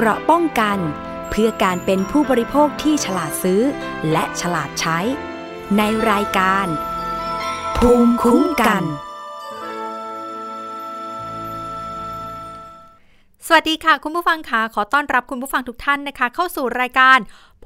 [0.00, 0.78] เกราะป้องกัน
[1.30, 3.62] เพื่อการเป็นผู้บริโภคที่ฉลาดซื้อ
[4.12, 4.98] และฉลาดใช้
[5.76, 6.66] ในรายการ
[7.76, 8.82] ภูมิคุ้มกัน
[13.46, 17.18] สวัสดีค่ะ คุณผู้ฟังค่ะขอต้อนรับคุณผู้ฟังทุกท่านนะคะ เข้าสู่รายการ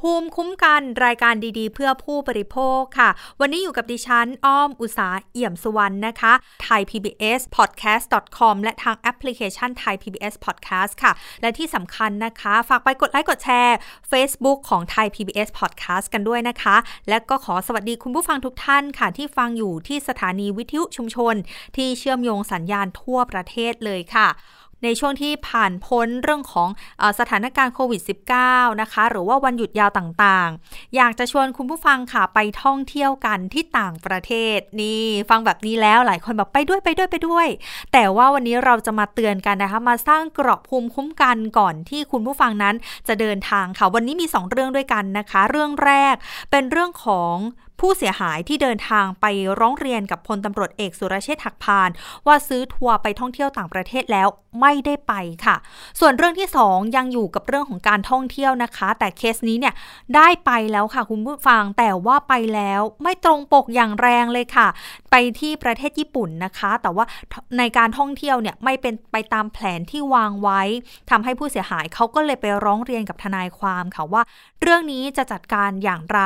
[0.02, 3.10] ภูมิคุ้มกันรายการดีๆ เพื่อผู้บริโภคค่ะ
[3.40, 6.32] วันนี้อยู่กับดิฉัน อ้อมอุสาเอี่ยมสุวรรณนะคะ
[6.62, 8.04] ไทย PBS podcast
[8.38, 11.12] com และทางแอปพลิเคชันไทย PBS podcast ค่ะ
[11.42, 13.76] และที่สำคัญนะคะ ฝากไปกดไลค์กดแชร์
[14.10, 16.76] Facebook ของไทย PBS podcast กันด้วยนะคะ
[17.08, 21.34] และก็ขอสวัสดีคุณผู้ฟังทุกท่านค่ะ ที่ฟังอยู่ที่สถานีวิทยุชุมชน
[21.76, 24.28] ที่เชื่อมโยงสัญญาณทั่วประเทศเลยค่ะ
[24.84, 26.68] ในช่วงที่ผ่านพ้นเรื่องของเอ่
[27.02, 28.02] อสถานการณ์โควิด
[28.40, 37.48] -19 นะคะ หรือว่าวันหยุดยาวต่างๆ อยากจะชวนคุณผู้ฟังค่ะไปท่องเที่ยวกันที่ต่างประเทศนี่ฟังแบบนี้แล้วหลายคนแบบไปด้วยไปด้วยไปด้วย
[37.92, 42.74] แต่ว่าวันนี้เราจะมาเตือนกันนะคะ มาสร้างกรอบภูมิคุ้มกันก่อนที่คุณผู้ฟังนั้น
[43.08, 46.14] จะเดินทางค่ะ วันนี้มี 2 เรื่องด้วยกันนะคะ เรื่องแรก
[46.50, 47.34] เป็นเรื่องของ
[47.80, 49.26] ผู้เสียหายที่เดินทางไป
[49.60, 51.90] ร้องเรียนกับพลตำรวจเอกสุรเชษฐ์หักพาน
[52.26, 54.28] ว่าซื้อทัวร์ไปท่องเที่ยวต่างประเทศแล้ว
[54.60, 55.12] ไม่ได้ไป
[55.44, 55.56] ค่ะ
[56.00, 59.74] ส่วนเรื่องที่ 2 ยังอยู่กับเรื่องของการท่องเที่ยวนะคะ แต่เคสนี้เนี่ย
[60.16, 64.68] ได้ไปแล้วค่ะคุณผู้ฟังแต่ว่าไปแล้วไม่ตรงปกอย่างแรงเลยค่ะ
[65.12, 67.04] ไปที่ประเทศญี่ปุ่นนะคะ แต่ว่า
[67.58, 70.62] ในการท่องเที่ยวเนี่ยไม่เป็นไปตามแผนที่วางไว้
[71.10, 74.22] ทำให้ผู้เสียหายเขาก็เลยไปร้องเรียนกับทนายความค่ะว่า
[74.62, 76.20] เรื่องนี้จะจัดการอย่างไร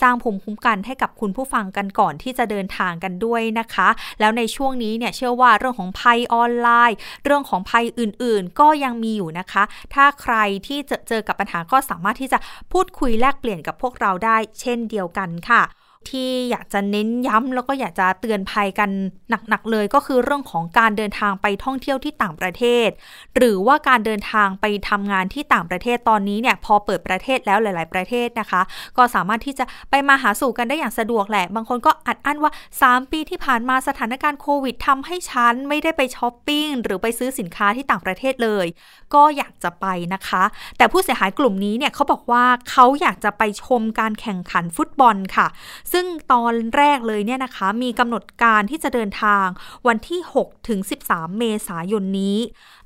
[0.00, 3.88] สร้างภูมิคุ้มกันให้กับคุณผู้ฟังกันก่อนที่จะเดินทางกันด้วยนะคะ
[4.20, 9.62] แล้วในช่วงนี้เนี่ยเชื่อว่าเรื่องของภัยออนไลน์ เรื่องของภัยอื่นๆ ก็ยังมีอยู่นะคะ
[9.94, 12.38] ถ้าใครที่จะเจอกับปัญหาก็สามารถที่จะ
[12.72, 15.62] พูดคุยแลกเปลี่ยนกับพวกเราได้ เช่นเดียวกันค่ะ
[16.08, 18.90] ที่อยากจะเน้นย้ำแล้วก็อยากจะเตือนภัยกัน
[19.30, 22.88] หนักๆเลย ก็คือเรื่องของการเดินทางไปท่องเที่ยวที่ต่างประเทศ
[23.36, 28.62] หรือว่าการเดินทางไปทำงานที่ต่างประเทศตอนนี้เนี่ยพอเปิดประเทศแล้วหลาย ๆ ประเทศนะคะ
[28.96, 38.66] ก็สามารถที่จะไปมาหาสู่กันได้อย่างสะดวกแหละ บางคนก็อัดอั้นว่า 3 ปีที่ผ่านมาสถานการณ์โควิดทำให้ฉันไม่ได้ไปช้อปปิ้งหรือไปซื้อสินค้าที่ต่างประเทศเลย
[39.14, 40.42] ก็อยากจะไปนะคะ
[40.76, 45.46] แต่ผู้เสียหายกลุ่มนี้เนี่ยเขาบอกว่าเขาอยากจะไปชมการแข่งขันฟุตบอลค่ะ
[45.92, 49.46] ซึ่งตอนแรกเลยเนี่ยนะคะ มีกำหนดการที่จะเดินทาง
[49.86, 52.38] วันที่6ถึง13 เมษายนนี้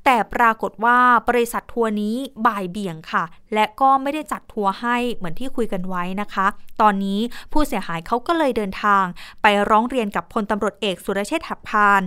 [0.04, 0.98] แต่ปรากฏว่า
[1.28, 3.24] บริษัททัวร์นี้บ่ายเบี่ยงค่ะ
[3.54, 6.46] และก็ไม่ได้จัดทัวร์ให้เหมือนที่คุยกันไว้นะคะ
[6.80, 7.20] ตอนนี้
[7.52, 9.04] ผู้เสียหายเขาก็เลยเดินทาง
[9.42, 12.02] ไปร้องเรียนกับพลตำรวจเอกสุรเชษฐ์หักพาน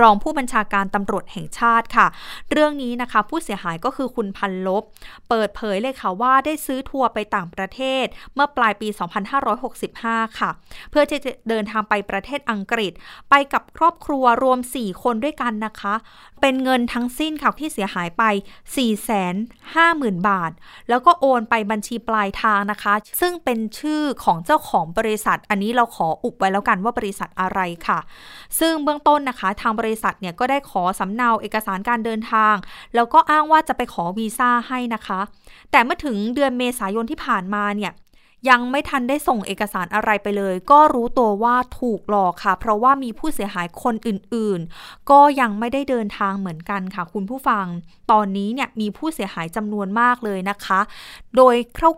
[0.00, 2.06] รองผู้บัญชาการตำรวจแห่งชาติค่ะ
[2.50, 4.82] เรื่องนี้นะคะผู้เสียหายก็คือคุณพันลบ
[5.28, 8.04] เปิดเผยเลยค่ะว่าได้ซื้อทัวร์ไปต่างประเทศ
[8.34, 8.88] เมื่อปลายปี
[9.62, 10.50] 2565 ค่ะ
[10.90, 11.16] เพื่อจะ
[11.48, 12.92] เดินทางไปประเทศอังกฤษ
[13.30, 15.94] ไปกับครอบครัวรวม 4 คนด้วยกันนะคะ
[16.40, 18.22] เป็นเงินทั้งสิ้นค่ะที่เสียหายไป
[19.46, 20.52] 450,000 บาท
[20.88, 27.98] แล้วก็โอนไปบัญชีปลายทางนะคะ ซึ่งเป็นชื่อของเจ้าของบริษัท อันนี้เราขออุบไว้แล้วกันว่าบริษัทอะไรค่ะ
[28.60, 32.54] ซึ่งเบื้องต้นนะคะทางบริษัทเนี่ยก็ได้ขอสำเนาเอกสารการเดินทาง
[32.94, 35.20] แล้วก็อ้างว่าจะไปขอวีซ่าให้นะคะ
[35.70, 37.92] แต่เมื่อถึงเดือนเมษายนที่ผ่านมาเนี่ย
[38.50, 47.66] ยังไม่ทันได้ส่งเอกสารอะไรไปเลย ก็รู้ตัวว่าถูกหลอกค่ะ เพราะว่ามีผู้เสียหายคนอื่นๆ ก็ยังไม่ได้เดินทางเหมือนกันค่ะ คุณผู้ฟัง
[48.10, 50.80] ตอนนี้เนี่ยมีผู้เสียหายจำนวนมากเลยนะคะ
[51.36, 51.56] โดย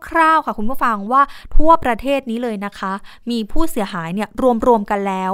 [0.08, 1.22] คร่าวๆค่ะ คุณผู้ฟังว่า
[1.56, 2.92] ทั่วประเทศนี้เลยนะคะ
[3.30, 4.28] มีผู้เสียหายเนี่ย
[4.66, 5.32] รวมๆกันแล้ว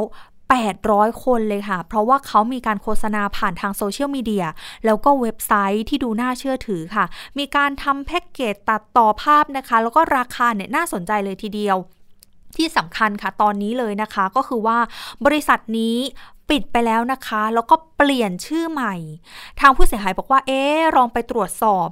[0.54, 4.46] 800 คนเลยค่ะ เพราะว่าเขามีการโฆษณาผ่านทางโซเชียลมีเดีย
[4.84, 7.04] แล้วก็เว็บไซต์ที่ดูน่าเชื่อถือค่ะ
[7.38, 11.76] มีการทำแพ็กเกจตัดต่อภาพนะคะ แล้วก็ราคาเนี่ยน่าสนใจเลยทีเดียว
[12.56, 14.78] ที่สำคัญค่ะตอนนี้เลยนะคะ ก็คือว่า
[15.26, 15.96] บริษัทนี้
[16.50, 18.94] ปิดไปแล้วนะคะ แล้วก็เปลี่ยนชื่อใหม่
[19.60, 20.62] ทางผู้เสียหายบอกว่า เอ๊
[20.96, 21.88] ลองไปตรวจสอบ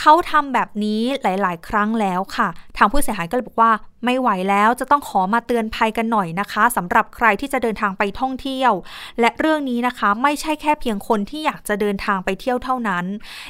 [0.00, 3.72] เขาทำแบบนี้หลาย ๆ ครั้งแล้วค่ะ ทางผู้เสียหายก็เลยบอกว่า
[4.04, 8.72] ไม่ไหวแล้วจะต้องขอมาเตือนภัยกันหน่อยนะคะสำหรับใครที่จะเดินทางไปท่องเที่ยว
[9.20, 13.04] และเรื่องนี้นะคะ ไม่ใช่แค่เพียงคนที่อยากจะเดินทางไปเที่ยวเท่านั้น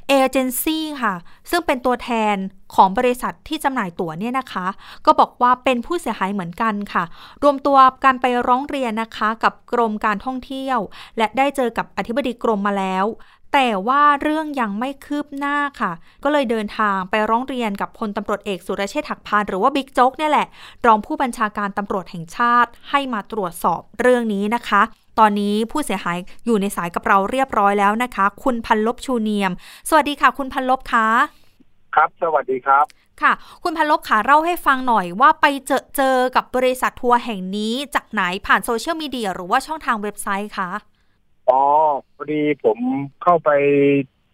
[0.08, 1.14] เอเจนซี่ค่ะ
[1.50, 2.36] ซึ่งเป็นตัวแทน
[2.74, 4.66] ของบริษัทที่จำหน่ายตั๋วเนี่ยนะคะ
[5.06, 7.04] ก็บอกว่าเป็นผู้เสียหายเหมือนกันค่ะ
[7.42, 10.78] รวมตัวกันไปร้องเรียนนะคะ กับกรมการท่องเที่ยว
[11.18, 13.06] และได้เจอกับอธิบดีกรมมาแล้ว
[13.52, 15.92] แต่ว่าเรื่องยังไม่คืบหน้าค่ะ
[16.24, 20.46] ก็เลยเดินทางไปร้องเรียนกับพลตำรวจเอกสุรเชษฐ์หักพานหรือว่าบิ๊กโจ๊กเนี่ยแหละ
[20.86, 24.82] รองผู้บัญชาการตำรวจแห่งชาติให้มาตรวจสอบเรื่องนี้นะคะ
[25.18, 29.52] ตอนนี้ผู้เสียหายอยู่ในสายกับเราเรียบร้อยแล้วนะคะ คุณพันลบชูเนียม
[29.88, 31.08] สวัสดีค่ะ คุณพันลบคะ
[31.94, 32.84] ครับ สวัสดีครับ
[33.22, 33.32] ค่ะ
[33.62, 40.70] คุณพันลบค่ะเล่าให้ฟังหน่อยว่าไปเจอเจอกับบริษัททัวร์แห่งนี้จากไหนผ่านโซเชียลมีเดียหรือว่าช่องทางเว็บไซต์คะ
[41.48, 41.62] อ๋อ
[42.14, 42.78] พอดีผม
[43.22, 43.50] เข้าไป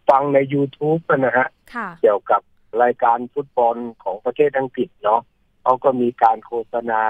[0.08, 2.40] ฟังใน YouTube นะฮะ ค่ะ เกี่ยวกับ
[2.82, 5.20] รายการฟุตบอลของประเทศอังกฤษเนาะ
[5.62, 7.04] เขาก็มีการโฆษณา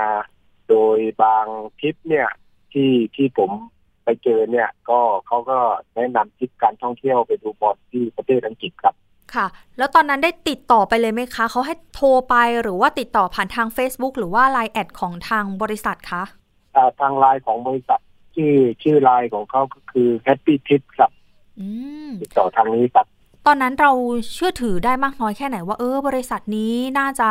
[0.69, 1.46] โดยบาง
[1.78, 2.28] ทริปเนี่ย
[2.72, 3.50] ที่ที่ผม
[4.04, 5.58] ไปเจอเนี่ย ก็เขาก็
[5.94, 8.94] แนะนำทริปการท่องเที่ยวไปดูบอลที่ประเทศอังกฤษครับ
[9.34, 9.46] ค่ะ
[9.78, 16.22] แล้วตอนนั้นได้ติดต่อไปเลยไหมคะ เขาให้โทรไปหรือว่าติดต่อผ่านทาง Facebook หรือว่า Line แอดของทางบริษัทคะ
[16.76, 18.00] อ่าทางไลน์ของบริษัท
[18.34, 21.11] ชื่อชื่อไลน์ของเขาก็คือ Happy Tip ครับ
[21.61, 21.67] อื
[22.08, 23.06] มติดต่อทางนี้ครับ
[23.46, 23.93] ตอนนั้นเรา
[24.32, 27.31] เชื่อถือได้มากน้อยแค่ไหนว่า เออบริษัทนี้น่าจะ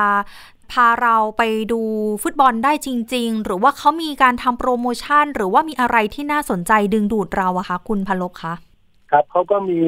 [0.72, 1.82] พาเราไปดู
[2.24, 8.54] ฟุตบอลได้จริง ๆ หรือว่าเขามีการทำโปรโมชั่น หรือว่ามีอะไรที่น่าสนใจดึงดูดเราอะคะ คุณพลบคะ
[9.12, 9.80] ครับเขาก็มี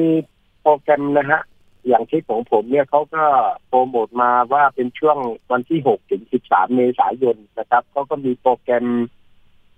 [0.62, 1.40] โปรแกรมนะฮะ
[1.88, 3.24] อย่างที่ของผมเนี่ยเขาก็
[3.68, 5.18] โปรโมทมาว่าเป็นช่วง
[5.50, 8.86] วันที่6ถึง13เมษายนนะครับเขาก็มีโปรแกรม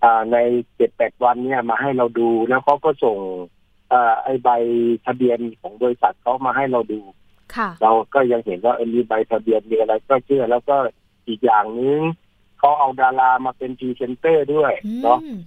[0.02, 0.36] อ่าใน
[0.80, 3.18] 7-8วันเนี่ยมาให้เราดูแล้วเขาก็ส่ง
[3.92, 4.48] อ่าไอ้ใบ
[5.06, 7.00] ทะเบียนของบริษัทเขามาให้เราดู
[7.56, 10.76] ค่ะเราก็ยังเห็นว่าเออมีใบทะเบียนมีอะไรก็เชื่อ แล้วก็
[11.28, 12.00] อีกอย่างหนึ่ง
[12.58, 15.38] เขาเอาดารามาเป็นพรีเซนเตอร์ด้วยอืเนาะม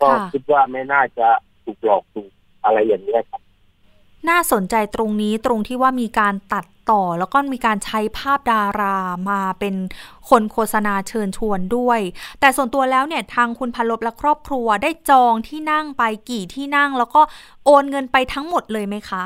[0.00, 1.28] ก็ค่ะคิดว่าไม่น่าจะ
[1.64, 2.30] ถูกหลอกถูก
[2.64, 3.42] อะไรอย่างเนี้ยครับ
[4.28, 8.96] น่าสนใจตรงนี้ตรงที่ว่ามีการตัดต่อ แล้วก็มีการใช้ภาพดารา
[9.30, 9.74] มาเป็น
[10.30, 12.00] คนโฆษณาเชิญชวนด้วย
[12.40, 17.20] แต่ส่วนตัวแล้วเนี่ยทางคุณพลบและครอบครัวได้จองที่นั่งไปกี่ที่นั่ง แล้วก็
[17.64, 19.22] โอนเงินไปทั้งหมดเลยไหมคะ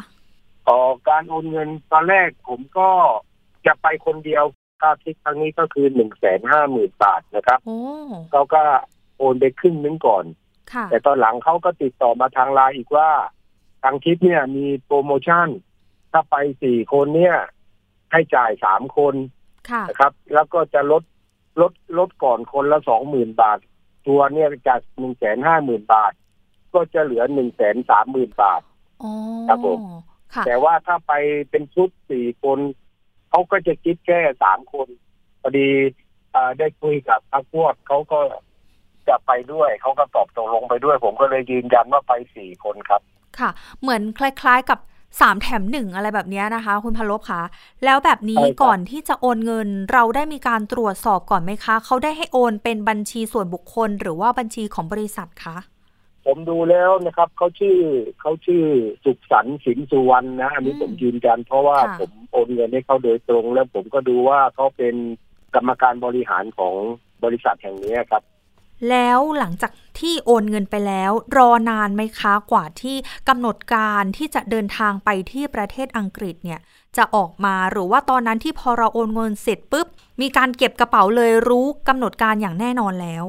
[0.69, 0.79] อ๋อ
[1.09, 2.89] การโอนเงินตอนแรกผมก็
[3.67, 4.45] จะไปคนเดียว
[4.81, 7.81] ค่าทริปครั้งนี้ก็คือหนึ่งแสนห้าหมื่นบาทนะครับโอ้
[8.31, 8.63] เขาก็
[9.19, 10.25] โอนไปครึ่งนึงก่อน
[10.73, 13.11] ค่ะแต่ตอนหลังเขาก็ติดต่อมาทางไลน์อีกว่า
[13.83, 15.49] ทางทริปเนี่ยมีโปรโมชั่น
[16.13, 17.37] ถ้าไปสี่คนเนี่ย
[18.13, 19.15] ให้จ่ายสามคน
[19.71, 21.03] ค่ะนะครับ แล้วก็จะลด
[21.61, 23.59] ลดลดก่อนคนละสองหมื่นบาท
[24.07, 26.13] ตัวเนี่ยจากหนึ่งแสนห้าหมื่นบาท
[26.75, 28.63] ก็จะเหลือหนึ่งแสนสามหมื่นบาท
[29.03, 29.13] อ๋อ
[29.49, 29.79] ครับผม
[30.35, 31.13] ค่ะแต่ว่าถ้าไป
[31.51, 32.59] เป็นชุดสี่คน
[33.31, 34.89] เขาก็จะคิดแค่สามคน
[35.41, 35.69] พอดี
[36.33, 38.21] เอ่อได้คุยกับพักพวกเขาก็
[39.09, 43.03] จะไปด้วยเขาก็ตอบตกลงไปด้วย ผมก็เลยยืนยันว่าไปสี่คนครับ
[43.41, 43.51] ค่ะ
[43.81, 44.79] เหมือนคล้าย ๆ กับ
[45.21, 47.43] สามแถมหนึ่งอะไรแบบเนี้ยนะคะ คุณพลบคะ
[47.85, 55.57] แล้วแบบนี้ใช่ครับก่อนที่จะโอนเงินเราได้มีการตรวจสอบก่อนไหมคะ เขาได้ให้โอนเป็นบัญชีส่วนบุคคล หรือว่าบัญชีของบริษัทคะ
[56.27, 57.79] ผมดูแล้วนะครับเขาชื่อ
[58.21, 58.65] เขาชื่อ
[59.05, 64.95] สุขสันต์สินสุวรรณนะอันนี้อืมผมยืนยันเพราะว่าค่ะผมโอนเงินให้เขาโดยตรง แล้วผมก็ดูว่าเขาเป็น
[65.55, 66.75] กรรมการบริหารของ
[67.25, 68.23] บริษัทแห่งนี้ครับ
[68.91, 72.97] แล้วหลังจากที่โอนเงินไปแล้ว รอนานไหมคะกว่าที่
[73.29, 76.61] กำหนดการที่จะเดินทางไปที่ประเทศอังกฤษเนี่ย
[76.97, 79.87] จะออกมาหรือว่าตอนนั้นที่พอเราโอนเงินเสร็จปุ๊บ
[80.21, 83.25] มีการเก็บกระเป๋าเลยรู้กำหนดการอย่างแน่นอนแล้ว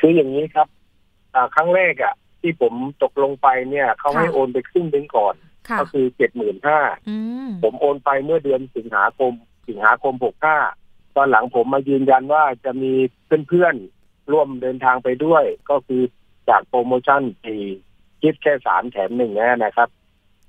[0.00, 0.68] คืออย่างนี้ครับ
[1.34, 5.34] อ่าครั้งแรกอะ ที่ผมตกลงไปเนี่ย เขาให้ค่ะโอนไปครึ่งหนึงก่อน
[5.68, 7.16] ค่ะก็คือเจ็ดหมื่นห้าอื
[7.46, 9.32] มผมโอนไปเมื่อเดือนสิงหาคม
[9.68, 10.56] สิงหาคมหกห้า
[11.16, 12.92] ตอนหลังผมมายืนยันว่าจะมี
[13.48, 13.97] เพื่อนๆ
[14.32, 16.02] ร่วมเดินทางไปด้วย ก็คือ
[16.48, 17.60] จากโปรโมชั่นที่
[18.22, 19.88] คิดแค่สามแถมหนึ่งเนยนะครับ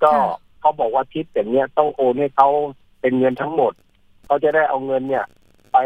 [0.02, 0.12] ก็
[0.60, 2.48] เขาบอกว่าทิปอย่างเนี้ยต้องโอนให้เขา
[3.00, 3.72] เป็นเงินทั้งหมด
[4.26, 5.26] เขาจะได้เอาเงินเนี่ย
[5.72, 5.78] ไป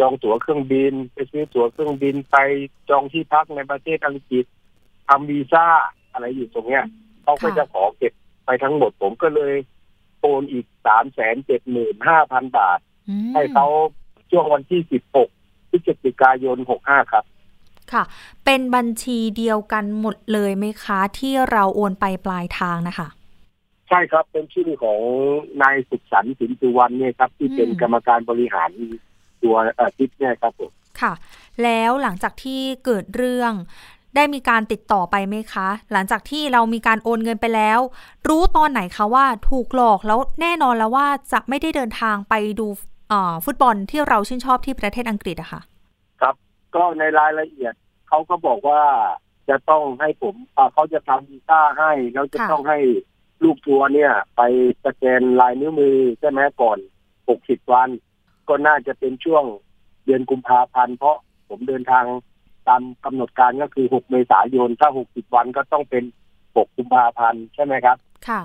[0.00, 2.36] จองตั๋วเครื่องบิน ไปซื้อตั๋วเครื่องบินไป
[2.90, 4.44] จองที่พักในประเทศอังกฤษ
[5.08, 5.66] ทำวีซ่า
[6.12, 6.84] อะไรอยู่ตรงเนี้ย
[7.22, 8.12] เขาก็จะขอเก็บ
[8.44, 9.54] ไปทั้งหมดผมก็เลย
[10.20, 13.66] โอนอีกสามแสนเจ็ดหมื่นห้าพันบาทอืมให้เขา
[14.30, 15.37] ช่วงวันที่สิบหกพฤ
[15.86, 17.24] ศจิกายนหกห้าครับ
[17.92, 18.02] ค่ะ
[18.44, 23.08] เป็นบัญชีเดียวกันหมดเลยไหมคะ ที่เราโอนไปปลายทางนะคะ
[23.88, 25.00] ใช่ครับ เป็นชื่อของ
[25.62, 28.70] นายสุขสันต์สินสุวรรณเนี่ยครับ ที่เป็นอืมกรรมการบริหาร
[29.42, 30.70] ตัวเอ่อทิปเนี่ยครับผม
[31.00, 31.12] ค่ะ
[31.62, 33.52] แล้วหลังจากที่เกิดเรื่อง
[34.16, 37.78] ได้มีการติดต่อไปไหมคะ หลังจากที่เรามีการโอนเงินไปแล้ว
[38.28, 42.97] รู้ตอนไหนคะว่าถูกหลอกแล้วแน่นอนแล้วว่าจะไม่ได้เดินทางไปดูเอ่อ
[43.44, 45.60] ฟุตบอลที่เราชื่นชอบที่ประเทศอังกฤษอะค่ะ
[46.20, 46.34] ครับ
[46.74, 47.74] ก็ในรายละเอียด
[48.08, 48.82] เขาก็บอกว่า
[49.48, 52.78] จะต้องให้ผมอ่าเขาจะทำวีซ่าให้แล้วจะค่ะต้องให้
[53.44, 54.40] ลูกทัวร์เนี่ย ไป
[54.84, 56.78] สแกนลายนิ้วมือใช่ไหมก่อน
[57.28, 57.88] หกสิบวัน
[58.48, 59.44] ก็น่าจะเป็นช่วง
[60.04, 61.16] เดือนกุมภาพันธ์เพราะ
[61.48, 62.04] ผมเดินทาง
[62.68, 66.04] ตามกำหนดการก็คือ6เมษายนถ้า60วันก็ต้องเป็น
[66.36, 67.96] 6กุมภาพันธ์ใช่ไหมครับ
[68.28, 68.40] ค่ะ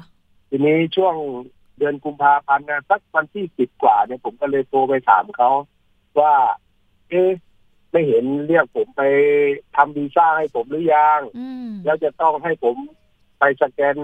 [0.49, 1.15] ทีนี้ช่วง
[1.77, 5.51] เดือนกุมภาพันธ์นะสักวันที่สิบกว่าเนี่ยผมก็เลยโทรไปถามเขา
[6.19, 6.35] ว่า
[7.09, 7.31] เอ๊ะ
[7.91, 9.03] ไม่เห็นเรียกผมไป
[9.75, 12.75] ทำวีซ่าให้ผมหรือยังอืมแล้วจะต้องให้ผม
[13.39, 13.97] ไปสแกน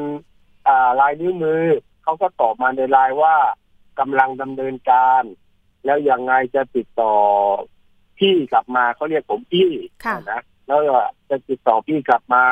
[0.68, 1.64] อ่าลายนิ้วมือ
[2.04, 3.36] เขาก็ตอบมาในไลน์ว่า
[4.00, 5.24] กำลังดำเนินการ
[5.86, 7.14] แล้วยังไงจะติดต่อ
[8.20, 9.72] พี่กลับมาเขาเรียกผมพี่
[10.06, 11.00] ค่ะนะแล้วก็
[11.30, 12.44] จะติดต่อพี่กลับมา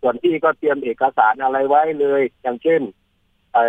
[0.00, 2.80] ส่วนพี่ก็เตรียมเอกสารอะไรไว้เลย อย่างเช่น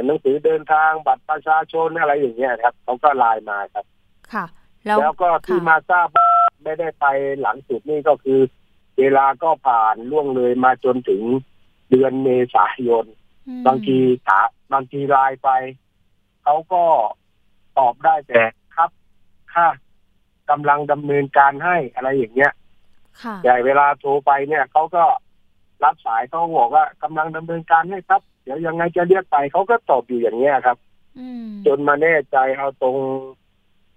[0.06, 3.86] หนังสือเดินทางบัตรประชาชนอะไรอย่างเงี้ยครับเขาก็ไลน์มาครับ
[4.34, 4.46] ค่ะ
[4.86, 6.30] แล้วแล้วก็ที่มาทราบว่า
[6.64, 7.06] ไม่ได้ไป
[7.42, 8.40] หลังสุดนี่ก็คือ
[9.00, 11.24] เวลาก็ผ่านล่วงเลยมาจนถึง
[11.90, 13.06] เดือนเมษายน
[13.48, 14.40] อืมบางทีถา
[14.74, 15.50] บางทีไลน์ไป
[16.44, 16.84] เขาก็
[17.78, 18.42] ตอบได้แต่
[18.76, 18.90] ครับ
[19.56, 19.70] ค่ะ
[20.50, 22.52] กำลังดำเนินการให้อะไรอย่างเงี้ย
[23.24, 25.04] ค่ะแต่เวลาโทรไปเนี่ยเขาก็
[25.84, 30.78] รับสายเขาบอกว่ากำลังดำเนินการให้ครับเดี๋ยวยังไงจะเรียกไปเขาก็ตอบอยู่อย่างเงี้ยครับ
[31.20, 32.96] อืมจนมาแน่ใจเอาตรง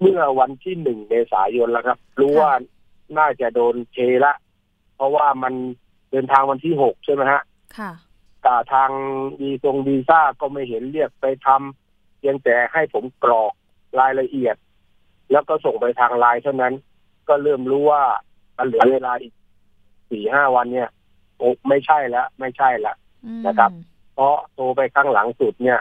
[0.00, 2.52] เมื่อวันที่หนึ่งเมษายนแล้วครับ รู้ว่า
[3.18, 4.32] น่าจะโดนเทละ
[4.96, 5.54] เพราะว่ามัน
[6.10, 7.42] เดินทางวันที่หกใช่ไหมฮะ
[7.78, 7.92] ค่ะ
[8.42, 8.90] แต่ทาง
[9.40, 13.52] วีทรงวีซ่าก็ไม่เห็นเรียกไปทำเพียงแต่ให้ผมกรอก
[13.98, 14.56] รายละเอียด
[15.32, 16.74] แล้วก็ส่งไปทางไลน์เท่านั้น
[17.28, 18.02] ก็เริ่มรู้ว่า
[18.58, 19.32] มันเหลือเวลาอีก
[20.10, 20.88] สี่ห้าวันเนี่ย
[21.36, 25.80] โอ้ไม่ใช่แล้วไม่ใช่ละอืมนะครับเพราะโทรไปข้างหลังสุดเนี่ย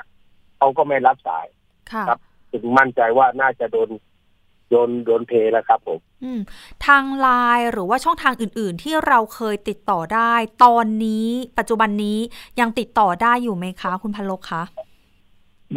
[0.58, 1.46] เขาก็ไม่รับสาย
[1.92, 2.20] ค่ะครับ
[2.52, 3.90] ถึงมั่นใจว่าน่าจะโดน
[4.70, 6.42] โดนโดนเทแล้วครับผมอืม
[6.86, 7.28] ทางไล
[7.58, 11.28] น์หรือว่าช่องทางอื่น ๆ ที่เราเคยติดต่อได้ ตอนนี้
[11.58, 12.20] ปัจจุบันนี้
[12.60, 14.64] ยังติดต่อได้อยู่ไหมคะ คุณพันลบคะ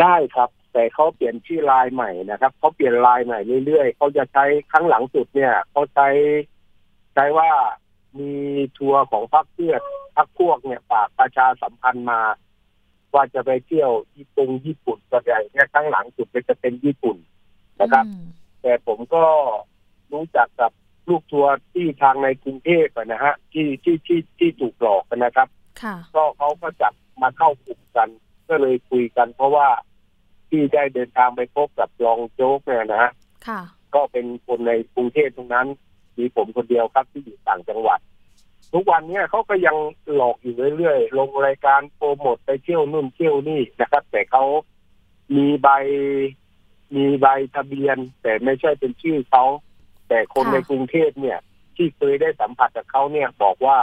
[0.01, 6.09] ได้ครับ แต่เขาเปลี่ยนชื่อไลน์ใหม่นะครับเขาเปลี่ยนไลน์ใหม่เรื่อยๆเขาจะใช้ครั้งหลังสุดเนี่ยเขาใช้
[7.15, 7.51] ใช้ว่า
[8.19, 8.33] มี
[8.79, 9.75] ทัวร์ของพรรคเพื่อ
[10.17, 12.21] พรรคพวกเนี่ยฝากประชาสัมพันธ์มา
[13.15, 17.17] ว่าจะไปเที่ยวญี่ปุ่นญี่ปุ่นส่วนใหญ่เนี่ยครั้งหลังสุดก็จะเป็นญี่ปุ่น
[17.81, 18.25] นะครับอืม
[18.63, 19.25] แต่ผมก็
[20.13, 20.73] รู้จักกับ
[21.09, 25.49] ลูกทัวร์ที่ทางในกรุงเทพอะนะฮะที่ที่ที่ที่ถูกหลอกกันนะครับ
[25.83, 26.93] ค่ะก็เขาก็จับ
[27.23, 28.09] มาเข้ากลุ่มกัน
[28.49, 29.69] ก็เลยคุยกัน เพราะว่า
[30.49, 33.13] ที่ได้เดินทางไปพบกับรองโจ๊กเนี่ยนะฮะ
[33.49, 33.61] ค่ะ
[33.95, 35.67] ก็เป็นคนในกรุงเทพตรงนั้น
[36.19, 38.01] มีผมคนเดียวครับที่อยู่ต่างจังหวัด
[38.73, 39.77] ทุกวันเนี้เขาก็ยัง
[40.15, 44.45] หลอกอยู่เรื่อยๆลงรายการโปรโมทไปเที่ยวนู่นเที่ยวนี่นะครับ แต่เขา
[45.37, 45.69] มีใบ
[46.97, 49.45] มีใบทะเบียน แต่ไม่ใช่เป็นชื่อเขา
[50.09, 51.39] แต่คนค่ะในกรุงเทพเนี่ย
[51.77, 53.79] ที่เคยได้สัมผัสกับเขาเนี่ย บอกว่า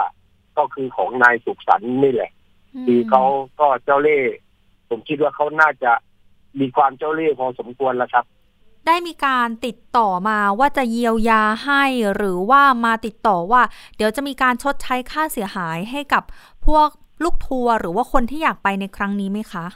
[0.58, 2.32] ก็คือของนายสุขสันต์นี่แหละ
[2.86, 3.24] คือเขา
[3.60, 4.34] ก็เจ้าเล่ห์
[4.88, 5.92] ผมคิดว่าเขาน่าจะ
[6.60, 8.24] มีความเจ้าเล่ห์พอสมควรแล้วครับ
[8.86, 11.84] ได้มีการติดต่อมาว่าจะเยียวยาให้
[12.14, 13.62] หรือว่ามาติดต่อว่า
[13.96, 16.22] เดี๋ยวจะมีการชดใช้ค่าเสียหายให้กับ
[16.66, 16.88] พวก
[17.24, 19.66] ลูกทัวร์หรือว่าคนที่อยากไปในครั้งนี้ไหมคะ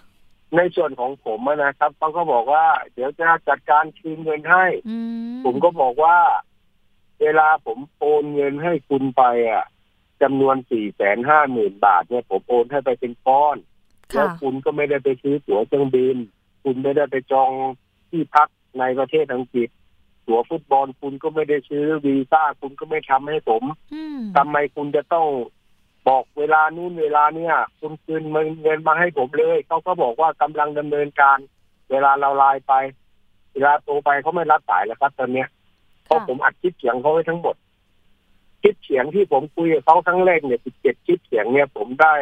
[0.57, 4.97] ในส่วนของผมอะนะครับเขาก็บอกว่า เดี๋ยวจะจัดการคืนเงินให้อื
[5.35, 6.17] มผมก็บอกว่า
[7.21, 9.65] เวลาผมโอนเงินให้คุณไปอะ
[10.23, 13.57] จำนวนสี่แสนห้าหมื่นบาทเนี่ยผมโอนให้ไปเป็นก้อน
[14.13, 16.17] แล้ค่ะวคุณก็ไม่ได้ไปซื้อตั๋วเครื่องบิน
[16.65, 17.51] คุณไม่ได้ไปจอง
[18.11, 19.69] ที่พัก ในประเทศอังกฤษ
[20.27, 23.63] ตั๋วฟุตบอลคุณก็ไม่ได้ซื้อวีซ่าคุณก็ไม่ทำให้ผม
[23.95, 25.27] อืมทำไมคุณจะต้อง
[26.09, 28.23] บอกเวลานู้นเวลาเนี่ย คุณคืน
[28.63, 31.39] เงินมาให้ผมเลยเขาก็บอกว่ากำลังดำเนินการ
[31.91, 32.75] เวลาเราไลน์ไป
[33.53, 35.49] เวลาโทรไปเขาไม่รับสายแล้วครับตอนเนี้ย
[36.05, 37.57] เพราะผมอัดคลิปเสียงเขาไว้ทั้งหมด
[38.63, 42.15] คลิปเสียงที่ผมคุยกับเขาครั้งแรกเนี่ย17คลิปเสียงเนี่ย ผมได้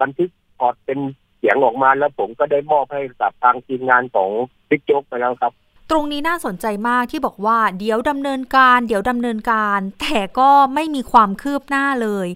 [0.00, 0.98] บันทึกพอร์ตเป็น
[1.38, 4.30] เสียงออกมาแล้วผมก็ได้มอบให้กับทางทีมงานของ
[4.68, 5.52] บิ๊กโจ๊กไปแล้วครับ
[5.90, 12.28] ตรงนี้น่าสนใจมากที่บอกว่าเดี๋ยวดำเนินการ เดี๋ยวดำเนินการ แต่ก็ไม่มีความคืบหน้าเลย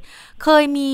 [0.42, 0.92] เคยมี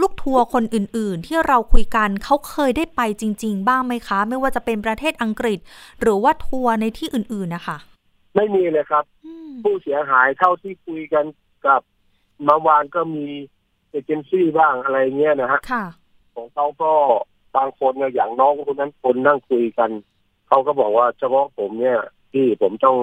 [0.00, 5.58] ลูกทัวร์คนอื่น ๆ ที่เราคุยกันเขาเคยได้ไปจริง ๆ บ้างไหมคะ ไม่ว่าจะเป็นประเทศอังกฤษ
[6.00, 7.76] หรือว่าทัวร์ในที่อื่น ๆนะคะ
[8.36, 11.24] ไม่มีเลยครับอืมผู้เสียหายเท่าที่คุยกัน
[11.66, 11.80] กับ
[12.44, 13.26] เมื่อวานก็มี
[13.90, 15.84] เอเจนซี่บ้างอะไรเงี้ยนะฮะค่ะ
[16.34, 16.92] ของเขาก็
[17.56, 19.90] บางคนเนี่ยอย่างน้องคนนั้นคนนั่งคุยกัน
[20.48, 21.98] เขาก็บอกว่าเฉพาะผมเนี่ย
[22.32, 22.98] ที่ผมต้อง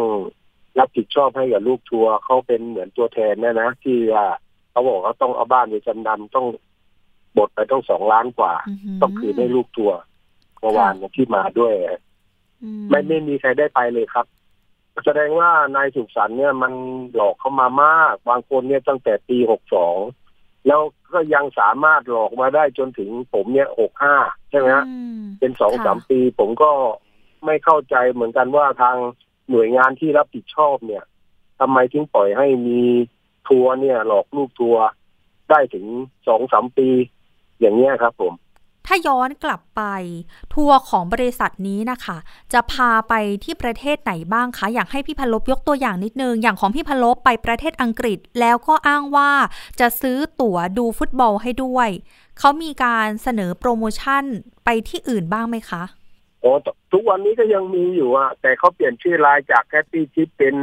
[0.80, 4.25] รับผิดชอบให้กับลูกทัวร์เขาเป็นเหมือนตัวแทนเนี่ยนะที่ว่า
[4.72, 6.48] เขาบอกเขาต้องเอาบ้านไปจำนำต้อง
[7.38, 9.98] บดไปต้องสองล้านกว่าอือหือต้องคืนให้ลูกทัวร์
[10.60, 11.74] เมื่อวานเนี่ยที่มาด้วย
[12.64, 14.25] อืไม่ไม่มีใครได้ไปเลยครับ
[15.06, 16.74] แสดงว่านายสุขสันต์เนี่ยมัน
[17.16, 19.98] หลอกเข้ามามาก บางคนเนี่ยตั้งแต่ปีหกสอง
[20.68, 20.82] แล้ว
[21.14, 24.16] ก็ยังสามารถหลอกมาได้จนถึงผมเนี่ยหกห้า
[24.50, 26.72] ใช่ไหมฮะอืมเป็นสองค่ะสามปีผมก็
[27.46, 28.98] ไม่เข้าใจเหมือนกันว่าทาง
[29.50, 31.04] หน่วยงานที่รับผิดชอบเนี่ย
[31.60, 32.82] ทำไมถึงปล่อยให้มี
[33.48, 34.84] ทัวร์เนี่ย หลอกลูกทัวร์
[35.50, 35.86] ได้ถึง
[36.28, 36.90] สองสามปี
[37.60, 38.34] อย่างเงี้ยครับ ผม
[38.88, 39.82] ถ้าย้อนกลับไป
[40.54, 42.18] ทัวร์ของบริษัทนี้นะคะ
[42.54, 49.32] จะพาไปที่ประเทศไหนบ้างคะอยากให้พี่พลบยกตัวอย่างนิดนึง อย่างของพี่พลบไปประเทศอังกฤษแล้วก็อ้างว่า
[49.80, 51.90] จะซื้อตั๋วดูฟุตบอลให้ด้วย
[52.40, 54.24] เขามีการเสนอโปรโมชั่น
[54.66, 55.84] ไปที่อื่นบ้างไหมคะ
[56.46, 56.56] โอ้
[56.94, 60.56] ทุกวันนี้ก็ยังมีอยู่อะแต่เขาเปลี่ยนชื่อไลน์จากแฮปปี้ทริปเป็น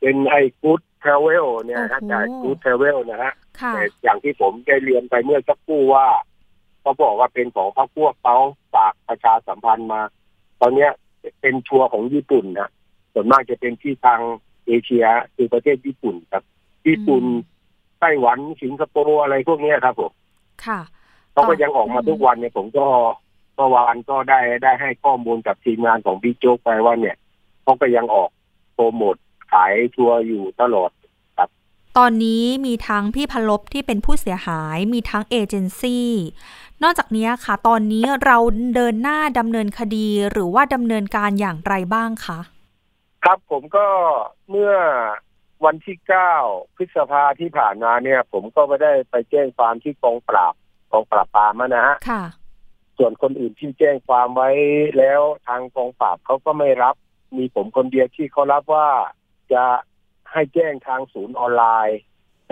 [0.00, 6.06] เป็นไอ้กู๊ดทราเวลเนี่ยฮะโอ้โหจากกู๊ดทราเวลนะฮะค่ะแต่อย่างที่ผมได้เรียนไปเมื่อสักครู่ว่า
[6.80, 8.36] เขาบอกว่าเป็นของพรรคพวกเขา
[8.74, 10.00] ฝากประชาสัมพันธ์มา
[10.60, 10.90] ตอนเนี้ย
[11.40, 12.70] เป็นทัวร์ของญี่ปุ่นนะ
[13.12, 14.20] ส่วนมากจะเป็นที่ทาง
[14.66, 16.44] เอเชียคือประเทศญี่ปุ่นครับ
[16.86, 17.24] ญี่ปุ่น
[18.00, 20.12] ไต้หวันสิงคโปร์อะไรพวกเนี้ยครับผม
[20.66, 20.80] ค่ะ
[21.32, 22.86] เขาก็ยังออกมาทุกวันเนี่ยผมก็
[23.29, 27.16] เมื่อวานก็ได้ได้ให้ข้อมูลกับทีมงานของบิ๊กโจ๊กไปว่าเนี่ย
[27.62, 28.30] เขาก็ยังออก
[28.74, 29.16] โปรโมท
[29.50, 30.90] ขายทัวร์อยู่ตลอด
[31.98, 36.10] ตอนนี้มีทั้งพี่พลบที่เป็นผู้เสียหาย มีทั้งเอเจนซี่
[36.82, 38.38] นอกจากนี้ค่ะ ตอนนี้เรา
[38.74, 42.40] เดินหน้าดำเนินคดีหรือว่าดำเนินการอย่างไรบ้างคะ
[43.24, 43.86] ครับผมก็
[44.50, 44.74] เมื่อ
[45.64, 46.32] วันที่เก้า
[46.76, 50.54] พฤษภาที่ผ่านมาเนี่ย ผมก็ไม่ได้ไปแจ้งความที่กองปราบ
[50.92, 52.22] กองปราบปรามอะนะฮะค่ะ
[53.02, 54.50] ส่วนคนอื่นที่แจ้งความไว้
[54.98, 56.94] แล้วทางกองปราบเขาก็ไม่รับ
[57.36, 58.88] มีผมคนเดียวที่เขารับว่า
[59.52, 59.64] จะ
[60.32, 61.98] ให้แจ้งทางศูนย์ออนไลน์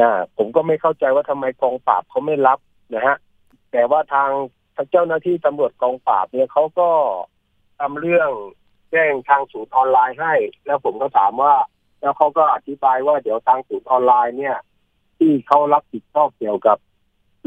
[0.01, 2.59] อ่าผมก็ไม่เข้าใจว่าทำไมกองปราบเขาไม่รับ
[2.95, 3.17] นะฮะ
[3.73, 4.31] แต่ว่าทาง
[4.91, 6.91] เจ้าหน้าที่ตำรวจกองปราบเนี่ยเขาก็
[7.79, 8.31] ทำเรื่อง
[8.91, 10.35] แจ้งทางศูนย์ออนไลน์ให้
[10.67, 11.55] แล้วผมก็ถามว่า
[12.01, 14.57] แล้วเขาก็อธิบายว่าเดี๋ยวทางศูนย์ออนไลน์เนี่ย
[15.19, 16.79] ที่เขารับผิดชอบเกี่ยวกับ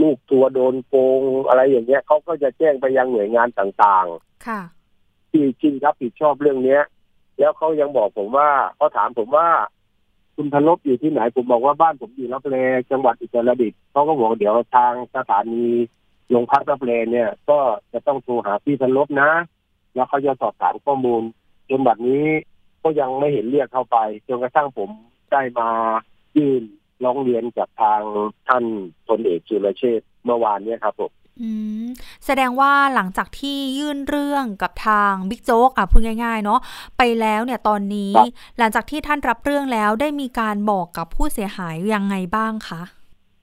[0.02, 4.06] ลูกทัวร์โดนโกงอะไรอย่างเงี้ยเขาก็จะแจ้งไปยังหน่วยงานต่าง
[4.48, 6.82] ค่ะๆที่จริงรับผิดชอบเรื่องเนี้ย
[7.40, 9.48] แล้วเขายังบอกผมว่าเขาถามผมว่า
[10.36, 12.58] คุณพลบอยู่ที่ไหนผมบอกว่าบ้านผมอยู่รับแล
[12.92, 15.66] จังหวัดอุตรดิตถ์เขาก็บอกเดี๋ยวทางสถานี
[16.30, 17.60] โรงพักรับแลเนี่ย ก็
[17.94, 19.32] จะต้องโทรหาพี่พลบนะ
[19.94, 21.22] แล้วเขาจะสอบถามข้อมูล
[21.70, 22.26] จนบัดนี้
[22.84, 24.90] ก็ยังไม่เห็นเรียกเข้าไปจนกระทั่งผม
[25.32, 25.70] ได้มา
[26.38, 26.64] ยื่น
[27.04, 28.02] ร้องเรียนกับทาง
[28.48, 28.64] ท่าน
[29.08, 31.50] พลเอกจุลเชษฐ์เมื่อวานเนี่ยครับผมอื
[31.84, 31.88] ม
[32.26, 36.60] แสดงว่าหลังจากที่ยื่นเรื่องกับทางบิ๊กโจ๊กอะพูดง่ายๆเนาะ
[36.98, 38.28] ไปแล้วเนี่ยตอนนี้ครับ
[38.60, 42.82] หลังจากที่ท่านรับเรื่องแล้วได้มีการบอกกับผู้เสียหายยังไงบ้างคะ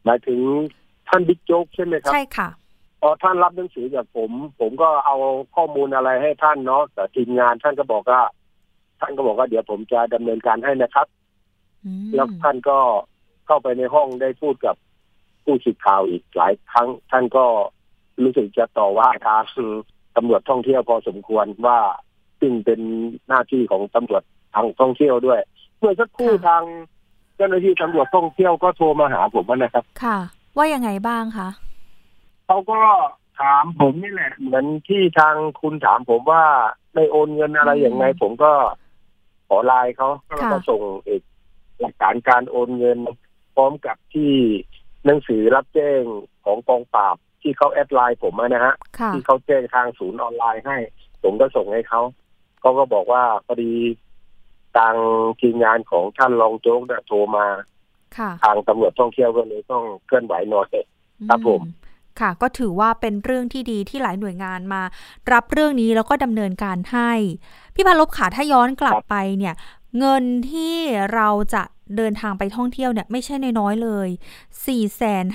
[0.05, 0.41] หมายถึง
[1.09, 2.49] ท่านบิ๊กโจ๊กใช่ไหมครับ ใช่ค่ะ
[3.01, 5.17] พอท่านรับหนังสือจากผม ผมก็เอา
[5.57, 8.23] ข้อมูลอะไรให้ท่านเนาะแต่ทีมงานท่านก็บอกว่า
[9.01, 11.07] ท่านก็บอกว่าเดี๋ยวผมจะดำเนินการให้นะครับ
[11.85, 12.79] อืมแล้วท่านก็
[13.49, 14.77] เข้าไปในห้องได้พูดกับ
[15.45, 17.45] ผู้สื่อข่าวอีกหลายครั้ง ท่านก็
[18.23, 19.45] รู้สึกจะต่อว่าทาง
[20.17, 21.79] ตำรวจท่องเที่ยวพอสมควรว่า
[22.41, 22.81] ซึ่งเป็น
[23.29, 24.23] หน้าที่ของตำรวจ
[24.55, 25.41] ทางท่องเที่ยวด้วย
[25.79, 26.63] เมื่อสักครู่ทาง
[27.37, 30.19] เจ้าหน้าที่ตำรวจท่องเที่ยวก็โทรมาหาผมนะครับ ค่ะ
[30.57, 31.49] ว่ายังไงบ้างคะ
[32.47, 32.81] เขาก็
[33.41, 36.45] ถามผมนี่แหละ เหมือนที่ทางคุณถามผมว่า
[36.95, 38.53] ได้โอนเงินอะไรอย่างไง ผมก็
[39.49, 41.23] ขอไลน์เขาแล้วก็ส่งเอก
[41.81, 43.28] หลักฐานการโอนเงินพ
[43.59, 44.35] ร้อมกับที่
[45.07, 46.03] หนังสือรับแจ้ง
[46.45, 50.77] ของกองปราบที่เขาแอดไลน์ผมอะนะฮะค่ะที่เขาแจ้งทางศูนย์ออนไลน์ให้
[51.23, 52.03] ผมก็ส่งให้เขา
[52.61, 53.73] เขาก็บอกว่าพอดี
[54.77, 54.95] ทาง
[55.41, 57.47] ทีมงานของท่านรองโจ๊กเนี่ยโทรมา
[58.19, 60.69] ค่ะทางตำรวจท่องเที่ยวก็เลยต้องเคลื่อนไหวหน่อย
[61.29, 61.89] ครับผมอื
[62.21, 64.83] ค่ะก็ถือว่าเป็นเรื่องที่ดีที่หลายหน่วยงานมา
[65.33, 67.11] รับเรื่องนี้แล้วก็ดำเนินการให้
[67.75, 69.55] พี่พาลบขาถ้าย้อนกลับไปเนี่ย
[69.99, 70.77] เงินที่
[71.15, 71.63] เราจะ
[71.97, 74.75] เดินทางไปท่องเที่ยวเนี่ยไม่ใช่น้อยๆเลย 4 5 0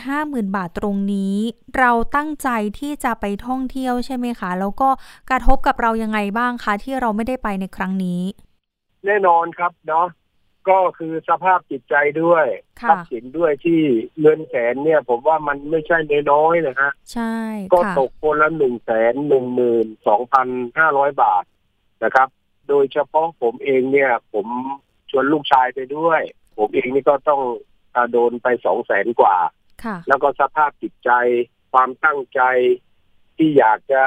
[0.06, 1.36] 0 0 0 บาทตรงนี้
[1.78, 4.90] เราตั้งใจที่จะไปท่องเที่ยวใช่ไหมคะ แล้วก็
[5.30, 8.22] กระทบกับเรายังไงบ้างคะที่เราไม่ได้ไปในครั้งนี้
[9.06, 10.08] แน่นอนครับเนาะ
[10.70, 12.46] ก็คือสภาพจิตใจด้วย
[12.82, 13.82] ค่ะทรัพย์สินด้วยที่
[14.22, 15.98] เงินแสนเนี่ย ผมว่ามันไม่ใช่
[16.32, 17.36] น้อยๆนะฮะใช่
[17.74, 21.44] ก็ค่ะตกคนละหนึ่งแสนหนึ่งหมื่นสองพันห้าร้อยบาท
[22.04, 22.28] นะครับ
[22.70, 24.48] โดยเฉพาะผมเองเนี่ย ผม
[25.10, 26.22] ชวนลูกชายไปด้วย
[26.58, 27.42] ผมเองนี่ก็ต้อง
[27.96, 29.36] อาโดนไปสองแสนกว่า
[29.84, 31.10] ค่ะแล้วก็สภาพจิตใจ
[31.72, 32.42] ความตั้งใจ
[33.38, 34.02] ที่อยากจะ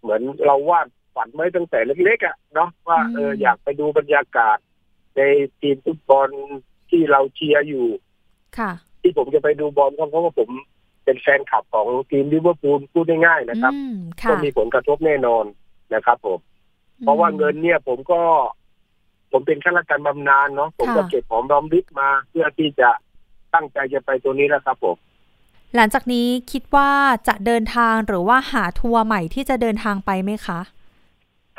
[0.00, 4.58] เหมือนเราวาดฝันไว้ตั้งแต่เล็กๆอะ่ะเนาะว่าอืมเอออยากไปดูบรรยากาศ
[5.16, 5.20] ใน
[5.60, 6.28] ทีมฟุตบอล
[6.90, 7.86] ที่เราเชียร์อยู่
[8.58, 10.48] ค่ะ ที่ผมจะไปดูบอลก็เพราะว่าผม
[11.04, 13.94] เป็นแฟนคลับของทีมลิเวอร์พูลพูดง่ายๆนะครับอืม
[14.28, 15.44] ก็ค่ะมีผลกระทบแน่นอน
[15.94, 16.38] นะครับผม
[17.00, 18.22] เพราะว่าเงินเนี่ยผมก็
[19.32, 22.90] ผมเป็นข้าราชการบำนาญเนาะผมก็ค่ะเก็บหอมรอมริบมา เพื่อที่จะ
[23.54, 24.96] ตั้งใจจะไปตัวนี้แล้วครับผม
[25.74, 26.90] หลังจากนี้คิดว่า
[27.28, 30.60] จะเดินทางหรือว่าหาทัวร์ใหม่ที่จะเดินทางไปไหมคะ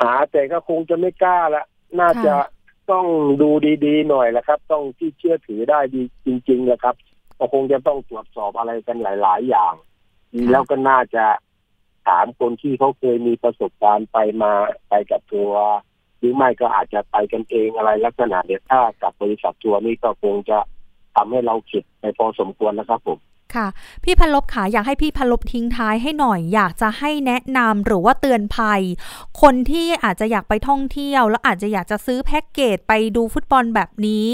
[0.00, 1.64] หาแต่ก็คงจะไม่กล้าละ
[1.98, 2.36] น่าค่ะจะ
[2.90, 3.06] ต้อง
[3.42, 3.50] ดู
[3.84, 6.94] ดีๆหน่อยแหละครับ ต้องที่เชื่อถือได้ดีจริงๆนะครับ
[7.38, 9.74] ก็คงจะต้องตรวจสอบอะไรกันหลาย ๆ อย่าง
[10.50, 11.24] แล้วก็น่าจะ
[12.06, 14.52] ถามคนที่เขาเคยมีประสบการณ์ไปมา
[14.88, 15.66] ไปกับทัวร์
[16.22, 20.58] หรือไม่ก็อาจจะไปกันเองอะไรลักษณะเนี่ยถ้ากับบริษัททัวร์นี่ก็คงจะ
[21.14, 23.18] ทำให้เราเข็ดไปพอสมควรแล้วครับผม
[23.54, 23.66] ค่ะ
[24.04, 28.82] พี่พันลบขาอยากให้พี่พันลบทิ้งท้ายให้หน่อย อยากจะให้แนะนำหรือว่าเตือนภัย
[29.42, 34.26] คนที่อาจจะอยากไปท่องเที่ยว แล้วอาจจะอยากจะซื้อแพ็กเกจไปดูฟุตบอลแบบนี้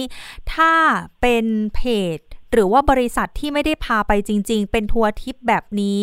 [0.55, 0.73] ถ้า
[1.21, 1.81] เป็นเพ
[2.17, 2.19] จ
[2.53, 6.01] หรือว่าบริษัทที่ไม่ได้พาไปจริง ๆ เป็นทัวร์ทิพย์แบบนี้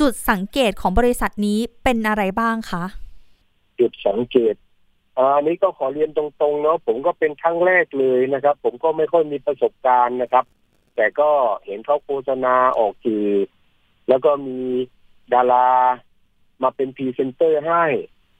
[0.00, 2.84] จุดสังเกตของบริษัทนี้เป็นอะไรบ้างคะ
[3.78, 4.54] จุดสังเกต
[5.16, 10.44] อันนี้ก็ขอเรียนตรงๆเนาะผมก็เป็นครั้งแรกเลยนะครับ ผมก็ไม่ค่อยมีประสบการณ์นะครับ
[10.96, 11.30] แต่ก็
[11.66, 13.28] เห็นเขาโฆษณาออกสื่อ
[14.08, 14.60] แล้วก็มี
[15.34, 15.68] ดารา
[16.62, 17.84] มาเป็นพรีเซนเตอร์ให้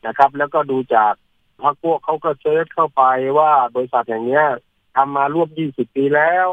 [0.07, 1.13] นะครับ แล้วก็ดูจาก
[1.63, 3.03] พรรคพวกเขาก็ search เข้าไป
[3.39, 4.47] ว่าบริษัทอย่างเนี้ย
[4.97, 6.47] ทำมาร่วมยี่สิบปีแล้ว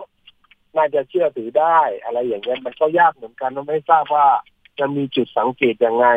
[0.75, 4.27] น่าจะเชื่อถือได้อะไรอย่างเงี้ยมันก็ยากเหมือนกันเราไม่ทราบว่า
[4.79, 6.07] จะมีจุดสังเกตยังไง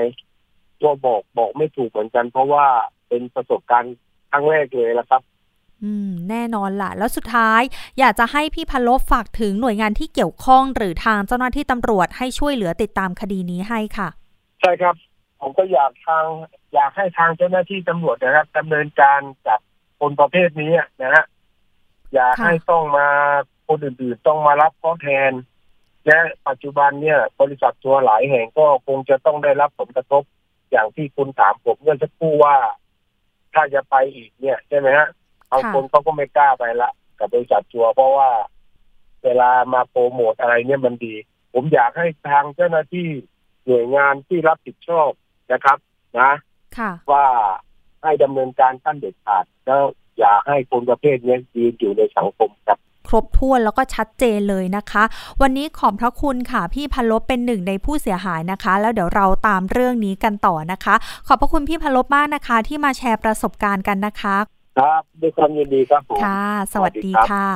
[0.80, 2.66] ตัวบอกบอกไม่ถูกเหมือนกัน เพราะว่า
[3.14, 3.94] เป็นประสบการณ์
[4.30, 5.22] ครั้งแรกเลยละครับ
[5.82, 7.60] อืม แน่นอนล่ะ แล้วสุดท้าย
[7.98, 14.08] อยากจะให้พี่พัลลภฝากถึงหน่วยงานที่เกี่ยวข้อง หรือทางเจ้าหน้าที่ตำรวจให้ช่วยเหลือติดตามคดีนี้ให้ค่ะ
[14.60, 14.94] ใช่ครับ
[15.40, 16.24] ผมก็อยากทาง
[16.74, 19.60] อยากให้ทางเจ้าหน้าที่ตำรวจนะครับดำเนินการจับ
[20.00, 20.72] คนประเภทนี้
[21.02, 21.24] นะฮะ
[22.12, 23.08] อย่าให้ต้องมา
[23.68, 25.32] คนอื่นๆต้องมารับข้อแทน
[26.06, 30.22] และปัจจุบันเนี่ย บริษัททัวร์หลายแห่งก็คงจะต้องได้รับผลกระทบ
[30.70, 32.56] อย่างที่คุณถามผมเมื่อสักครู่ว่า
[33.54, 35.08] ถ้าจะไปอีกเนี่ยใช่ไหมฮะ
[35.50, 38.30] บางคนเขาก็ไม่กล้าไปละ กับบริษัททัวร์เพราะว่า
[39.24, 41.14] เวลามาโปรโมทอะไรเนี่ยมันดี
[41.54, 43.08] ผมอยากให้ทางเจ้าหน้าที่
[43.66, 45.10] หน่วยงานที่รับผิดชอบ
[45.52, 45.78] นะครับ
[46.20, 46.32] นะ
[46.78, 47.26] ค่ะว่า
[48.02, 49.82] ให้ดำเนินการขั้นเด็ดขาดแล้ว
[50.18, 55.04] อย่าให้คนประเภทนี้ยืนอยู่ในสังคมครับ ครบถ้วนแล้วก็ชัดเจนเลยนะคะ
[55.40, 60.94] วันนี้ขอบพระคุณค่ะ พี่พัลลบเป็นหนึ่งในผู้เสียหายนะคะ แล้วเดี๋ยวเราตามเรื่องนี้กันต่อนะคะ
[61.26, 64.36] ขอบพระคุณพี่พัลลบมากนะคะ ที่มาแชร์ประสบการณ์กันนะคะ
[64.78, 67.46] ครับด้วยความยินดีครับผมค่ะ สวัสดีค่ะ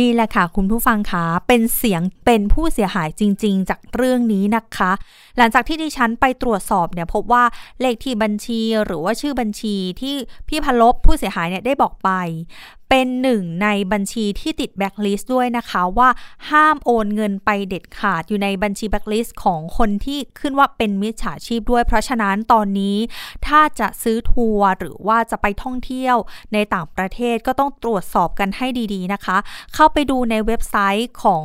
[0.00, 4.90] นี่แหละค่ะ คุณผู้ฟังคะเป็นเสียงเป็นผู้เสียหายจริง ๆ จากเรื่องนี้นะคะ
[5.38, 7.44] หลังจากที่ดิฉันไปตรวจสอบเนี่ยพบว่า
[7.80, 10.14] เลขที่บัญชีหรือว่าชื่อบัญชีที่
[10.48, 12.10] พี่พัลลภผู้เสียหายเนี่ยได้บอกไป
[12.90, 16.08] เป็นหนึ่งในบัญชีที่ติดแบ็คลิสต์ด้วยนะคะว่า
[16.50, 22.96] ห้ามโอนเงินไปเด็ดขาดอยู่ในบัญชีแบ็คลิสต์ของคนที่ขึ้นว่าเป็นมิจฉาชีพด้วย เพราะฉะนั้นตอนนี้
[23.46, 26.16] ถ้าจะซื้อทัวร์หรือว่าจะไปท่องเที่ยว
[26.52, 29.36] ในต่างประเทศก็ต้องตรวจสอบกันให้ดีๆนะคะ
[29.74, 31.44] เข้าไปดูในเว็บไซต์ของ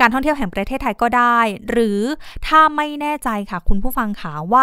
[0.00, 1.38] การท่องเที่ยวแห่งประเทศไทยก็ได้
[1.70, 2.00] หรือ
[2.46, 4.62] ถ้าไม่แน่ใจค่ะคุณผู้ฟังขาว่า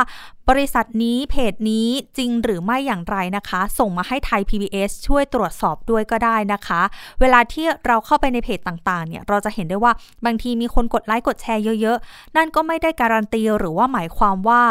[0.50, 6.82] บริษัทนี้เพจนี้จริงหรือไม่อย่างไรนะคะ ส่งมาให้ไทย PBS ช่วยตรวจสอบด้วยก็ได้นะคะ
[7.22, 9.92] เวลาที่เราเข้าไปในเพจต่างๆเนี่ยเราจะเห็นได้ว่า
[10.26, 14.62] บางทีมีคนกดไลค์กดแชร์เยอะๆ นั่นก็ไม่ได้การันตีหรือว่าหมายความว่า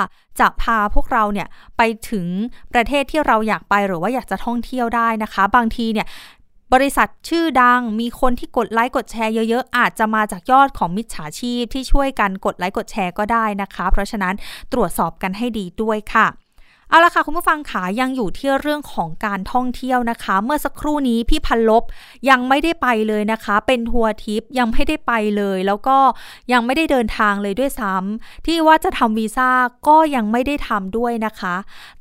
[0.41, 2.27] จะพาพวกเราเนี่ยไปถึง
[2.73, 6.07] ประเทศที่เราอยากไปหรือว่าอยากจะท่องเที่ยวได้นะคะ บางทีเนี่ย
[6.75, 14.35] บริษัทชื่อดังมีคนที่กดไลค์กดแชร์เยอะๆ อาจจะมาจากยอดของมิจฉาชีพที่ช่วยกันกดไลค์กดแชร์ก็ได้นะคะ เพราะฉะนั้น
[14.73, 16.29] ตรวจสอบกันให้ดีด้วยค่ะ
[16.91, 21.85] เอาละค่ะ คุณผู้ฟังขายังอยู่ที่เรื่องของการท่องเที่ยวนะคะ เมื่อสักครู่นี้พี่พันลบ
[22.31, 25.99] ยังไม่ได้ไปเลยนะคะ เป็นทัวร์ทิปยังไม่ได้ไปเลย แล้วก็
[26.53, 29.51] ยังไม่ได้เดินทางเลยด้วยซ้ำที่ว่าจะทำวีซ่า
[29.89, 31.55] ก็ยังไม่ได้ทำด้วยนะคะ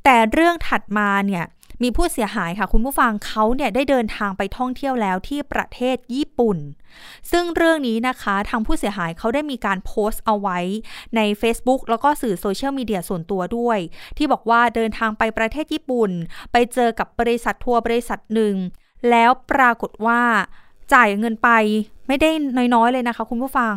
[0.04, 1.44] แต่เรื่องถัดมาเนี่ย
[1.82, 6.58] มีผู้เสียหายค่ะ คุณผู้ฟังเขาเนี่ยได้เดินทางไปท่องเที่ยวแล้วที่ประเทศญี่ปุ่น
[7.30, 10.58] ซึ่งเรื่องนี้นะคะทางผู้เสียหายเขาได้มีการโพสต์เอาไว้
[11.16, 13.78] ใน Facebook แล้วก็สื่อโซเชียลมีเดียส่วนตัวด้วย
[14.16, 16.10] ที่บอกว่าเดินทางไปประเทศญี่ปุ่น
[16.52, 18.54] ไปเจอกับบริษัททัวร์บริษัทหนึ่ง
[19.10, 20.20] แล้วปรากฏว่า
[20.94, 21.50] จ่ายเงินไป
[22.08, 22.30] ไม่ได้
[22.74, 23.74] น้อยๆเลยนะคะ คุณผู้ฟัง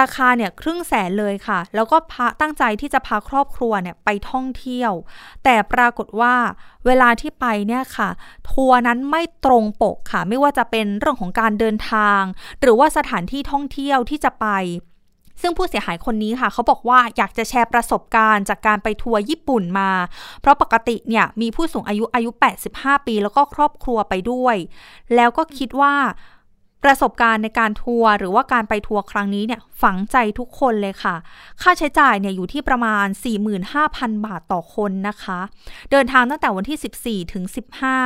[0.00, 4.92] ราคาเนี่ยครึ่งแสนเลยค่ะ แล้วก็พาตั้งใจที่จะพาครอบครัวเนี่ยไปท่องเที่ยว
[5.44, 6.34] แต่ปรากฏว่า
[6.86, 8.08] เวลาที่ไปเนี่ยค่ะ
[8.50, 12.22] ทัวร์นั้นไม่ตรงปกค่ะ ไม่ว่าจะเป็นเรื่องของการเดินทาง
[12.60, 14.48] หรือว่าสถานที่ท่องเที่ยวที่จะไป
[15.42, 19.90] ซึ่งผู้เสียหายคนนี้ค่ะ เขาบอกว่าอยากจะแชร์ประสบการณ์จากการไปทัวร์ญี่ปุ่นมา
[20.40, 22.30] เพราะปกติเนี่ยมีผู้สูงอายุอายุ
[22.68, 24.56] 85 ปี แล้วก็ครอบครัวไปด้วย
[25.14, 25.94] แล้วก็คิดว่า
[26.84, 31.16] ประสบการณ์ในการทัวร์หรือว่าการไปทัวร์ครั้งนี้เนี่ยฝังใจทุกคนเลยค่ะ
[31.62, 33.06] ค่าใช้จ่ายเนี่ยอยู่ที่ประมาณ
[33.66, 35.40] 45,000 บาทต่อคนนะคะ
[35.90, 37.44] เดินทางตั้งแต่วันที่ 14 ถึง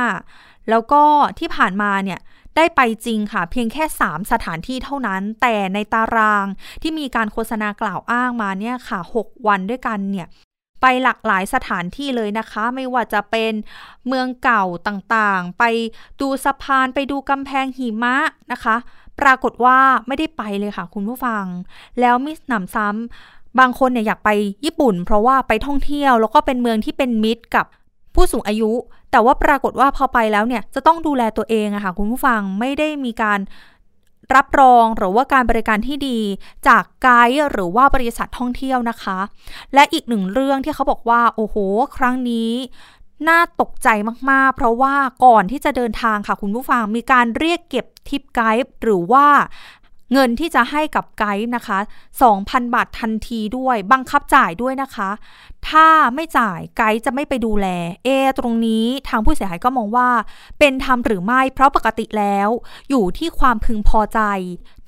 [0.03, 1.03] 15 แล้วก็
[1.39, 2.19] ที่ผ่านมาเนี่ย
[2.57, 6.45] ได้ไปจริงค่ะ เพียงแค่ 3 สถานที่เท่านั้น แต่ในตาราง
[6.81, 10.27] ที่มีการโฆษณากล่าวอ้างมาเนี่ยค่ะ 6 วันด้วยกันเนี่ย
[10.81, 13.53] ไปหลากหลายสถานที่เลยนะคะ ไม่ว่าจะเป็น
[14.07, 15.63] เมืองเก่าต่างๆ ไป
[16.21, 18.17] ดูสะพานไปดูกำแพงหิมะ
[18.51, 18.75] นะคะ
[19.19, 21.45] ปรากฏว่าไม่ได้ไปเลยค่ะคุณผู้ฟัง
[21.99, 24.29] แล้วมิสหนำซ้ำบางคนเนี่ยอยากไป
[24.65, 27.65] ญี่ปุ่น เพราะว่าไปท่องเที่ยวแล้วก็เป็นเมืองที่เป็นมิตรกับ
[28.15, 28.71] ผู้สูงอายุ
[29.11, 33.39] แต่ว่าปรากฏว่าพอไปแล้วเนี่ยจะต้องดูแลตัวเองอะค่ะคุณผู้ฟังไม่ได้มีการ
[34.35, 36.19] รับรองหรือว่าการบริการที่ดี
[36.67, 39.19] จากไกด์หรือว่าบริษัทท่องเที่ยวนะคะ
[39.73, 41.55] และอีกหนึ่งเรื่องที่เขาบอกว่า โอ้โห
[41.97, 42.51] ครั้งนี้
[43.29, 43.87] น่าตกใจ
[44.29, 49.27] มากๆ เพราะว่าก่อนที่จะเดินทางค่ะคุณผู้ฟังมีการเรียกเก็บทิปไกด์หรือว่า
[50.13, 51.79] เงินที่จะให้กับไกด์นะคะ
[52.25, 55.09] 2,000 บาททันทีด้วย บังคับจ่ายด้วยนะคะ
[55.69, 57.67] ถ้าไม่จ่ายไกด์จะไม่ไปดูแล
[58.03, 60.09] เอ ตรงนี้ทางผู้เสียหายก็มองว่า
[60.59, 62.49] เป็นธรรมหรือไม่ เพราะปกติแล้ว
[62.89, 64.19] อยู่ที่ความพึงพอใจ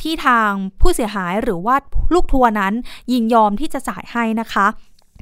[0.02, 1.76] ที่ทางผู้เสียหายหรือว่า
[2.14, 2.74] ลูกทัวร์นั้น
[3.12, 4.68] ยินยอมที่จะจ่ายให้นะคะ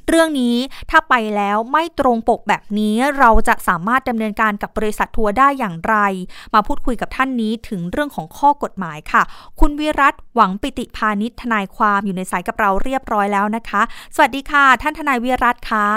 [0.08, 0.56] เรื่องนี้
[0.90, 5.96] ถ้าไปแล้วไม่ตรงปกแบบนี้เราจะสามารถดำเนินการกับบริษัททัวร์ได้อย่างไร
[6.54, 9.24] มาพูดคุยกับท่านนี้ถึงเรื่องของข้อกฎหมายค่ะ
[9.60, 13.82] คุณวิรัตหวังปิติพาณิชทนายความอยู่ในสายกับเราเรียบร้อยแล้วนะคะ
[14.16, 15.88] สวัสดีค่ะ ท่านทนายวิรัตค่ะ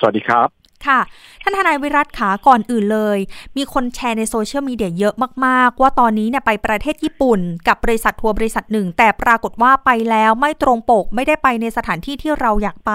[0.00, 1.00] สวัสดีครับ ค่ะ
[1.42, 3.18] ท่านทนายวิรัตขาก่อนอื่นเลย
[3.56, 5.14] มีคนแชร์ในโซเชียลมีเดียเยอะ
[5.46, 12.92] มากๆ ว่าตอนนี้เนี่ยไปประเทศญี่ปุ่น กับบริษัททัวร์บริษัทหนึ่ง แต่ปรากฏว่าไปแล้วไม่ตรงปกไม่ได้ไปในสถานที่ที่เราอยากไป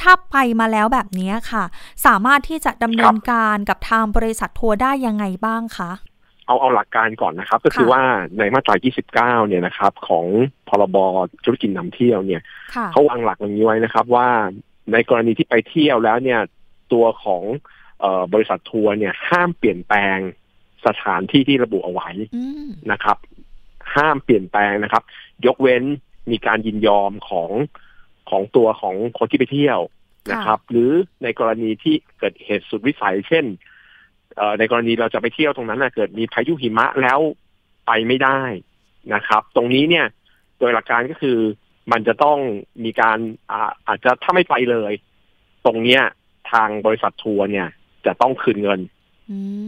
[0.00, 1.64] ถ้าไปมาแล้วแบบนี้ค่ะ
[2.06, 5.92] สามารถที่จะดำเนินการกับทางบริษัททัวร์ได้ยังไงบ้างคะ
[6.46, 8.02] เอาเอาหลักการก่อนนะครับ ก็คือว่า
[8.38, 8.74] ในมาตรา
[9.12, 10.26] 29 เนี่ยนะครับ ของ
[10.68, 10.96] พรบ
[11.44, 12.42] ธุรกิจนำเที่ยวเนี่ย
[12.92, 14.28] เขาวางหลักอย่างนี้ไว้นะครับ ว่า
[14.92, 16.40] ในกรณีที่ไปเที่ยวแล้วเนี่ย
[16.92, 17.42] ตัวของ
[18.32, 20.18] บริษัททัวร์เนี่ยห้ามเปลี่ยนแปลง
[20.86, 22.08] สถานที่ที่ระบุเอาไว้
[22.92, 23.16] นะครับ
[23.94, 25.02] ห้ามเปลี่ยนแปลงนะครับ
[25.46, 25.84] ยกเว้น
[26.30, 27.50] มีการยินยอมของ
[28.30, 29.80] ของตัวของคนที่ไปเที่ยว
[30.32, 30.90] นะครับ หรือ
[31.22, 33.44] ในกรณีที่เกิดเหตุสุดวิสัย เช่น
[34.58, 37.20] ในกรณีเราจะไปเที่ยวตรงนั้นนะเกิดมีพายุหิมะแล้ว
[37.86, 38.40] ไปไม่ได้
[39.14, 40.06] นะครับ ตรงนี้เนี่ย
[40.58, 41.38] โดยหลักการก็คือ
[41.92, 42.38] มันจะต้อง
[42.84, 43.18] มีการ
[43.50, 44.92] อาอาจจะถ้าไม่ไปเลย
[45.66, 46.02] ตรงเนี้ย
[46.52, 47.68] ทางบริษัททัวร์เนี่ย
[48.06, 48.80] จะต้องคืนเงิน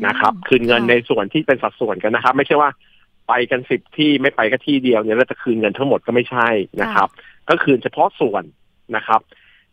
[0.07, 2.71] นะครับ คืนเงินในส่วนที่เป็นสัดส่วนกันนะครับ ไม่ใช่ว่า
[3.29, 6.49] ไปกันสิบที่ไม่ไปก็ที่เดียวเนี่ยแล้วจะคืนเงินทั้งหมดก็ไม่ใช่
[6.83, 7.09] นะครับ
[7.49, 8.45] ก็คืนเฉพาะส่วน
[8.97, 9.21] นะครับ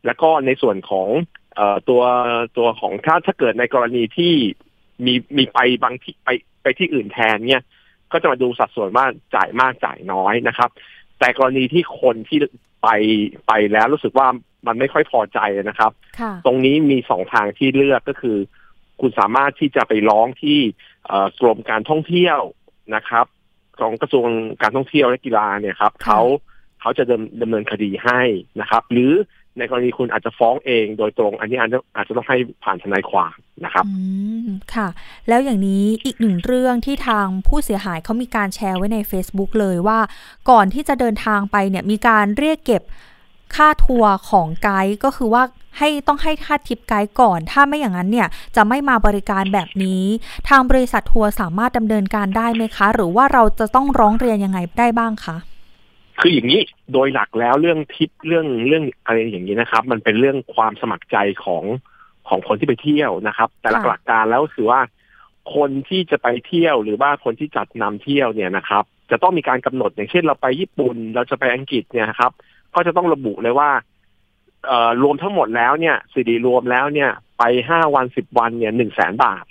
[0.06, 1.08] แล้วก็ในส่วนของ
[1.56, 2.02] เอ่อตัว
[2.58, 4.34] ตัวของถ้าถ้าเกิดในกรณีที่
[5.06, 6.30] มีมีไปบางที่ไป
[6.62, 7.64] ไปที่อื่นแทนเนี่ย
[8.12, 10.70] ก็จะมาดูสัดส่วนว่าจ่ายมากจ่ายน้อยนะครับ
[11.20, 12.38] แต่กรณีที่คนที่
[12.84, 12.90] ไป
[13.48, 14.28] ไปแล้วรู้สึกว่า
[14.68, 15.92] มันไม่ค่อยพอใจนะครับ
[16.46, 18.38] ตรงนี้มีสองทางที่เลือกก็คือ
[19.02, 20.60] คุณสามารถที่จะไปร้องที่
[21.40, 22.40] กรมการท่องเที่ยว
[22.96, 23.26] นะครับ
[23.80, 24.28] ของกระทรวง
[24.62, 26.22] การท่องเที่ยวและกีฬาเนี่ยครับเขา
[26.82, 27.04] เขาจะ
[27.42, 28.22] ดำเนินคดีให้
[28.62, 29.14] นะครับ หรือ
[29.58, 34.04] ในกรณีคุณอาจจะฟ้องเองโดยตรง อันนี้อาจจะอาจจะต้องให้ผ่านทนายความนะครับอื
[34.46, 34.88] มค่ะ
[35.28, 40.00] แล้วอย่างนี้อีกหนึ่งเรื่องที่ทางผู้เสียหายเขามีการแชร์ไว้ใน Facebook เลยว่า
[40.50, 42.84] ก่อนที่จะเดินทางไปเนี่ยมีการเรียกเก็บ
[43.56, 45.44] ค่าทัวร์ของไกด์ก็คือว่า
[45.78, 50.04] ให้ต้องให้ค่าทิปไกด์ก่อน ถ้าไม่อย่างนั้นเนี่ยจะไม่มาบริการแบบนี้
[50.50, 55.38] ทางบริษัททัวร์สามารถดำเนินการได้ไหมคะ หรือว่าเราจะต้องร้องเรียนยังไงได้บ้างคะ
[56.20, 56.62] คืออย่างนี้
[56.94, 61.64] โดยหลักแล้วเรื่องทิปเรื่องเรื่องอะไรอย่างนี้นะครับ มันเป็นเรื่องความสมัครใจของ
[62.28, 64.80] ของคนที่ไปเที่ยวนะครับ แต่หลักการแล้วคือว่า
[65.56, 72.32] คนที่จะไปเที่ยวหรือว่าคนที่จัดนำเที่ยวเนี่ยนะครับ จะต้องมีการกำหนดอย่างเช่นเราไปญี่ปุ่น เราจะไปอังกฤษเนี่ยครับ
[72.76, 73.70] ก็จะต้องระบุเลยว่า
[74.68, 79.46] เอ่อรวมทั้งหมดแล้วเนี่ยสิริรวมแล้วเนี่ยไปห้าวันสิบวันเนี่ยหนึ่งแสนบาท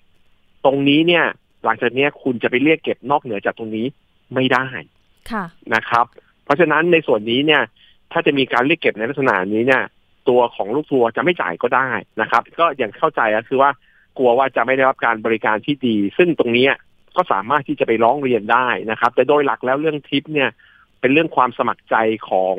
[0.64, 1.24] ตรงนี้เนี่ย
[1.64, 3.87] หลังจากนี้คุณจะไปเรียกเก็บนอกเหนือจากตรงนี้
[4.35, 4.66] ไม่ได้
[5.31, 6.07] ค่ะนะครับ
[6.44, 7.62] เพราะฉะนั้นในส่วนนี้เนี่ย
[8.12, 9.83] ถ้าจะมีการเรียกเก็บในลักษณะนี้เนี่ย
[10.28, 11.88] ตัวของลูกทัวร์จะไม่จ่ายก็ได้
[12.20, 13.70] นะครับ ก็อย่างเข้าใจก็คือว่า
[14.18, 16.66] กลัวว่าจะไม่ได้รับการบริการที่ดี ซึ่งตรงนี้
[17.16, 20.50] ก็สามารถที่จะไปร้องเรียนได้นะครับ แต่โดยหลักแล้วเรื่องทิปเนี่ย
[21.00, 21.96] เป็นเรื่องความสมัครใจ
[22.31, 22.57] ของ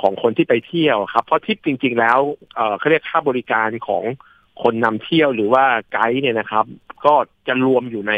[0.00, 2.18] ของคนที่ไปเที่ยวครับ เพราะทิปจริง ๆ แล้ว
[2.56, 4.04] เเขาเรียกค่าบริการของ
[4.62, 6.64] คนนำเที่ยวหรือว่าไกด์เนี่ยนะครับ
[7.04, 7.14] ก็
[7.46, 8.12] จะรวมอยู่ใน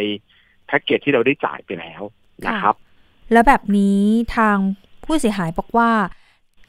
[0.67, 2.03] แพ็กเกจที่เราได้จ่ายไปแล้ว
[2.47, 2.75] นะครับ
[3.33, 4.01] แล้วแบบนี้
[4.37, 4.57] ทาง
[5.05, 5.91] ผู้เสียหายบอกว่า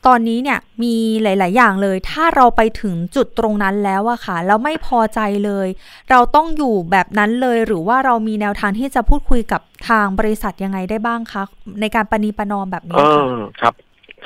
[0.07, 5.67] ตอนนี้เนี่ยมีหลาย ๆ อย่างเลย ถ้าเราไปถึงจุดตรงนั้นแล้วอะค่ะแล้วไม่พอใจเลย
[6.09, 11.43] เราต้องอยู่แบบนั้นเลย หรือว่าเรามีแนวทางที่จะพูดคุยกับทางบริษัทยังไงได้บ้างคะ
[11.81, 13.25] ในการปณีประนอมแบบนี้ค่ะ
[13.61, 13.73] ครับ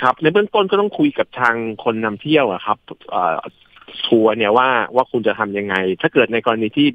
[0.02, 2.78] ครับ ในเบื้องต้นก็ต้องคุยกับทางคนนำเที่ยวอะครับ
[4.08, 6.88] ทัวร์เนี่ยว่าว่าคุณจะทํำยังไง ถ้าเกิดในกรณีที่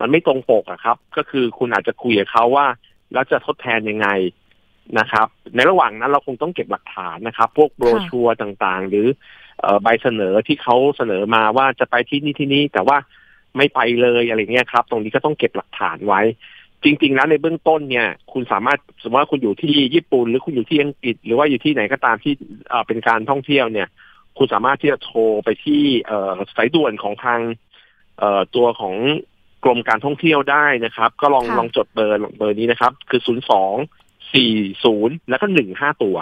[0.00, 2.66] มันไม่ตรงปกอะครับ ก็คือคุณอาจจะคุยกับเขาว่า
[3.12, 4.08] แล้วจะทดแทนยังไง
[4.98, 9.06] นะครับ ในระหว่างนั้นเราคงต้องเก็บหลักฐานนะครับ พวกโบรชัวร์ต่างๆ หรือ
[9.82, 12.96] ใบเสนอที่เขาเสนอมาว่าจะไปที่นี่ที่นี่แต่ว่า
[13.56, 16.20] ไม่ไปเลยอะไรเงี้ยครับ ตรงนี้ก็ต้องเก็บหลักฐานไว้
[16.84, 22.32] จริง ๆ แล้วในเบื้องต้นเนี่ย คุณสามารถสมมติว่าคุณอยู่ที่ญี่ปุ่น หรือคุณอยู่ที่อังกฤษ หรือว่าอยู่ที่ไหนก็ตามที่
[22.86, 23.88] เป็นการท่องเที่ยวเนี่ย
[24.38, 25.82] คุณสามารถที่จะโทรไปที่
[26.56, 27.40] สายด่วนของทาง
[28.54, 28.96] ตัวของ
[29.64, 33.74] กรมการท่องเที่ยวได้นะครับ ก็ลองลองจดเบอร์เบอร์นี้นะครับ คือศูนย์สอง
[34.34, 34.52] สี่
[34.84, 36.16] ศูนย์แล้วก็หนึ่งห้าตัว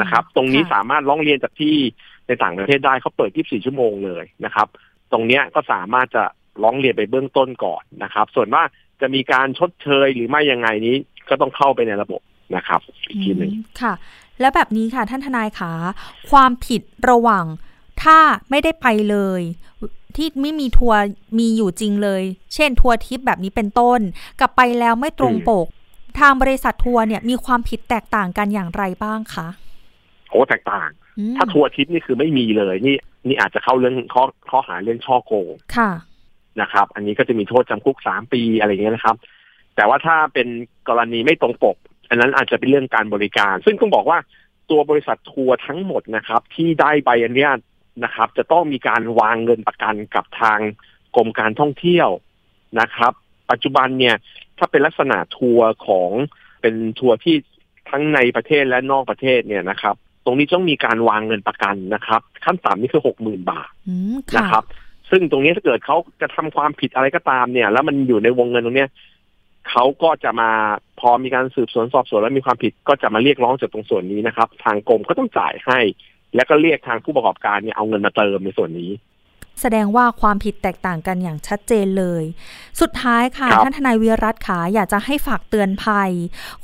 [0.00, 1.74] นะครับ ตรงนี้สามารถร้องเรียนจากที่
[2.26, 4.68] ในต่างประเทศได้เขาเปิด 24 ชั่วโมงเลยนะครับ
[5.12, 6.24] ตรงนี้ก็สามารถจะ
[6.62, 8.62] ร้องเรียนไปเบื้องต้นก่อนนะครับ ส่วนว่า
[9.00, 10.96] จะมีการชดเชยหรือไม่ยังไงนี้
[11.28, 12.20] ก็ต้องเข้าไปในระบบ
[12.56, 13.92] นะครับอีกทีหนึ่งค่ะ
[14.40, 15.72] แล้วแบบนี้ค่ะท่านทนายขา
[16.30, 17.44] ความผิดระหว่าง
[18.02, 18.18] ถ้า
[18.50, 19.42] ไม่ได้ไปเลย
[20.16, 21.00] ที่ไม่มีทัวร์
[21.38, 22.22] มีอยู่จริงเลย
[22.54, 24.00] เช่นทัวร์ทิพย์แบบนี้เป็นต้น
[24.40, 25.66] กับไปแล้วไม่ตรงปก
[26.18, 29.48] ทางบริษัททัวร์เนี่ยมีความผิดแตกต่างกันอย่างไรบ้างคะ
[30.30, 30.88] โอ้แตกต่าง
[31.36, 32.96] ถ้าทัวร์ทิพย์นี่คือไม่มีเลย นี่
[33.28, 35.90] นี่อาจจะเข้าเรื่องข้อข้อหาเรื่องฉ้อโกงค่ะ
[36.60, 39.16] นะครับ อันนี้ก็จะมีโทษจำคุกสามปีอะไรเงี้ยนะครับ
[39.76, 40.48] แต่ว่าถ้าเป็น
[40.88, 41.76] กรณีไม่ตรงปก
[42.08, 44.18] อันนั้นอาจจะเป็นเรื่องการบริการ ซึ่งต้องบอกว่า
[44.70, 47.58] ตัวบริษัททัวร์ทั้งหมดนะครับ ที่ได้ใบอนุญาต
[48.04, 50.58] นะครับ จะต้องมีการวางเงินประกันกับทาง
[51.16, 52.08] กรมการท่องเที่ยว
[52.80, 53.12] นะครับ
[53.50, 54.16] ปัจจุบันเนี่ย
[54.58, 56.10] ถ้าเป็นลักษณะทัวร์ของ
[56.60, 57.36] เป็นทัวร์ที่
[57.90, 63.70] ทั้งในประเทศและนอกประเทศเนี่ยนะครับ ตรงนี้ต้องมีการวางเงินประกันนะครับ ขั้นต่ำนี่คือหกหมื่นบาท
[64.38, 64.64] นะครับ
[65.10, 68.90] ซึ่งตรงนี้ถ้าเกิดเขาจะทำความผิดอะไรก็ตามเนี่ย แล้วมันอยู่ในวงเงินตรงเนี้ย
[69.70, 70.50] เขาก็จะมา
[71.00, 75.78] พอมีการสืบสวนสอบสวนแล้วมีความผิดก็จะมาเรียกร้องจากตรงส่วนนี้นะครับ ทางกรมก็ต้องจ่ายให้
[76.34, 78.90] แล้วก็เรียกทางผู้ประกอบการเนี่ยเอาเงินมาเติมในส่วนนี้
[79.60, 82.24] แสดงว่าความผิดแตกต่างกันอย่างชัดเจนเลย
[82.80, 86.10] สุดท้ายค่ะท่านทนายวีรัตขาอยากจะให้ฝากเตือนภัย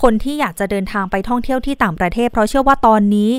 [0.03, 3.31] คนที่อยากจะเดินทางไปท่องเที่ยวที่ต่างประเทศ เพราะเชื่อว่าตอนนี้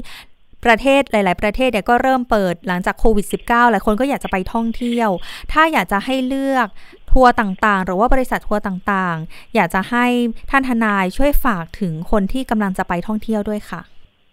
[0.65, 5.09] ประเทศหลาย ๆ ประเทศเนี่ยก็เริ่มเปิดหลังจากโควิด -19 หลายคนก็อยากจะไปท่องเที่ยว
[5.51, 6.67] ถ้าอยากจะให้เลือก
[7.11, 10.05] ทัวร์ต่าง ๆ หรือว่าบริษัททัวร์ต่าง ๆ อยากจะให้
[10.51, 13.81] ท่านทนายช่วยฝากถึงคนที่กำลังจะไปท่องเที่ยวด้วยค่ะ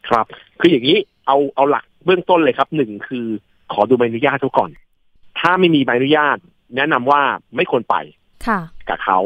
[0.09, 0.27] ครับ
[0.61, 3.27] คืออย่างนี้เอาเอาหลักเบื้องต้นเลยครับหนึ่งคือ
[3.73, 4.71] ขอดูใบอนุญาตทุกก่อน
[5.41, 6.37] ถ้าไม่มีใบอนุญาต
[6.77, 7.23] แนะนำว่า
[7.57, 7.97] ไม่ควรไป
[8.47, 9.19] ค่ะกับเขา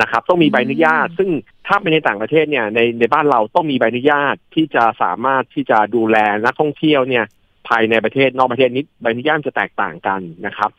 [0.00, 1.30] นะครับต้องมีใบอนุญาต ซึ่ง
[1.66, 7.24] ถ้าไปในต่างประเทศเนี่ยในในบ้านเราต้องมีใบอนุญาตที่จะสามารถที่จะดูแลนักท่องเที่ยวเนี่ย
[7.68, 10.70] ภายในประเทศนอกประเทศนี้ใบอนุญาตจะแตกต่างกันนะครับ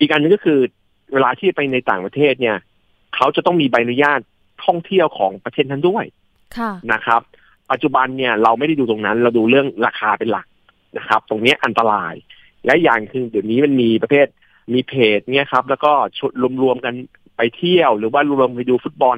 [0.00, 0.58] อีกอันนึงก็คือ
[1.12, 2.56] เวลาที่ไปในต่างประเทศเนี่ย
[3.16, 4.20] เขาจะต้องมีใบอนุญาต
[4.64, 6.04] ท่องเที่ยวของประเทศนั้นด้วย
[6.92, 7.20] นะครับ
[7.70, 10.46] ปัจจุบันเนี่ยเราไม่ได้ดูตรงนั้น เราดูเรื่องราคาเป็นหลัก
[10.98, 12.14] นะครับ ตรงนี้อันตราย
[12.66, 14.26] และอย่างคือเดี๋ยวนี้มันมีประเภท
[14.74, 16.30] มีเพจเนี่ยครับ แล้วก็ชุด
[16.62, 17.21] รวมๆกันไป
[17.56, 19.16] เที่ยว หรือว่ารวมไปดูฟุตบอล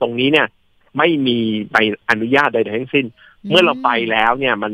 [0.00, 0.46] ตรงนี้เนี่ย
[0.98, 1.38] ไม่มี
[1.72, 1.76] ใบ
[2.10, 3.06] อนุญาตใดๆทั้งสิ้น
[3.48, 4.72] เมื่อเราไปแล้วเนี่ยมัน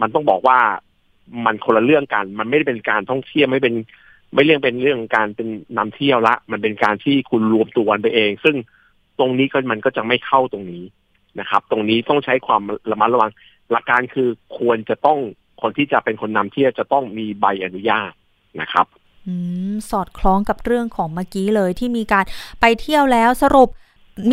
[0.00, 0.58] มันต้องบอกว่า
[1.44, 3.74] มันคนละเรื่องกัน มันไม่ได้เป็นการท่องเที่ยวไม่เป็น
[4.32, 5.48] ไม่เรื่องเป็นเรื่องการเป็น
[5.78, 8.56] นำเที่ยวละ มันเป็นการที่คุณรวมตัวกันไปเอง ซึ่ง
[9.18, 10.84] ตรงนี้ก็มันก็จะไม่เข้าตรงนี้
[11.40, 13.30] นะครับ ตรงนี้ต้องใช้ความระมัดระวัง
[13.70, 15.18] หลักการคือควรจะต้อง
[15.62, 18.12] คนที่จะเป็นคนนำเที่ยวจะต้องมีใบอนุญาต
[18.60, 19.05] นะครับอืม
[19.90, 22.24] สอดคล้องกับเรื่องของเมื่อกี้เลยที่มีการ
[22.60, 23.70] ไปเที่ยวแล้วสรุป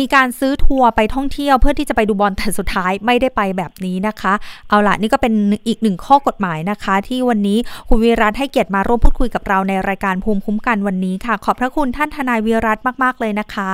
[0.00, 4.34] มีการซื้อทัวร์ไปท่องเที่ยวเพื่อที่จะไปดูบอลแต่สุดท้ายไม่ได้ไปแบบนี้นะคะ
[4.68, 5.34] เอาล่ะนี่ก็เป็น
[5.68, 13.72] อีกหนึ่งข้อกฎหมายนะคะ ที่วันนี้คุณวีรัตให้เกียรติมาร่วมพูดคุยกับเราในรายการภูมิคุ้มกันวันนี้ค่ะ ขอบพระคุณท่านทนายวีรัตมาก ๆ เลยนะคะ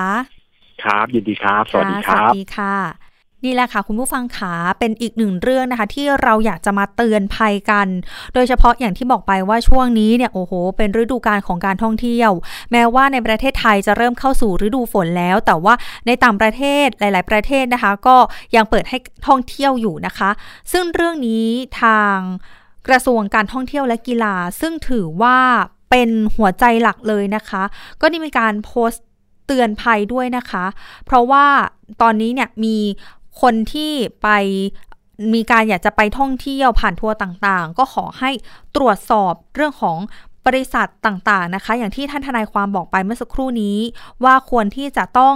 [0.84, 2.99] ครับยินดีครับ สวัสดีครับสวัสดีค่ะ
[3.44, 7.86] นี่แหละค่ะคุณผู้ฟังขาเป็นอีกหนึ่งเรื่องนะคะ ที่เราอยากจะมาเตือนภัยกัน
[8.34, 12.30] โดยเฉพาะอย่างที่บอกไปว่าช่วงนี้เนี่ยโอ้โห เป็นฤดูกาลของการท่องเที่ยว
[12.72, 15.74] แม้ว่าในประเทศไทยจะเริ่มเข้าสู่ฤดูฝนแล้ว แต่ว่า
[16.06, 18.16] ในต่างประเทศหลาย ๆ ประเทศนะคะ ก็
[18.56, 20.30] ยังเปิดให้ท่องเที่ยวอยู่นะคะ
[20.72, 21.46] ซึ่งเรื่องนี้
[21.82, 22.16] ทาง
[22.88, 25.38] กระทรวงการท่องเที่ยวและกีฬา ซึ่งถือว่า
[25.90, 27.62] เป็นหัวใจหลักเลยนะคะ
[28.00, 29.04] ก็ได้มีการโพสต์
[29.46, 30.64] เตือนภัยด้วยนะคะ
[31.06, 31.46] เพราะว่า
[32.02, 32.76] ตอนนี้เนี่ยมี
[33.40, 34.28] คนที่ไป
[35.34, 38.30] มีการอยากจะไปท่องเที่ยวผ่านทัวร์ต่างๆ ก็ขอให้
[38.76, 39.98] ตรวจสอบเรื่องของ
[40.46, 43.78] บริษัทต่างๆนะคะ อย่างที่ท่านทนายความบอกไปเมื่อสักครู่นี้
[44.24, 45.34] ว่าควรที่จะต้อง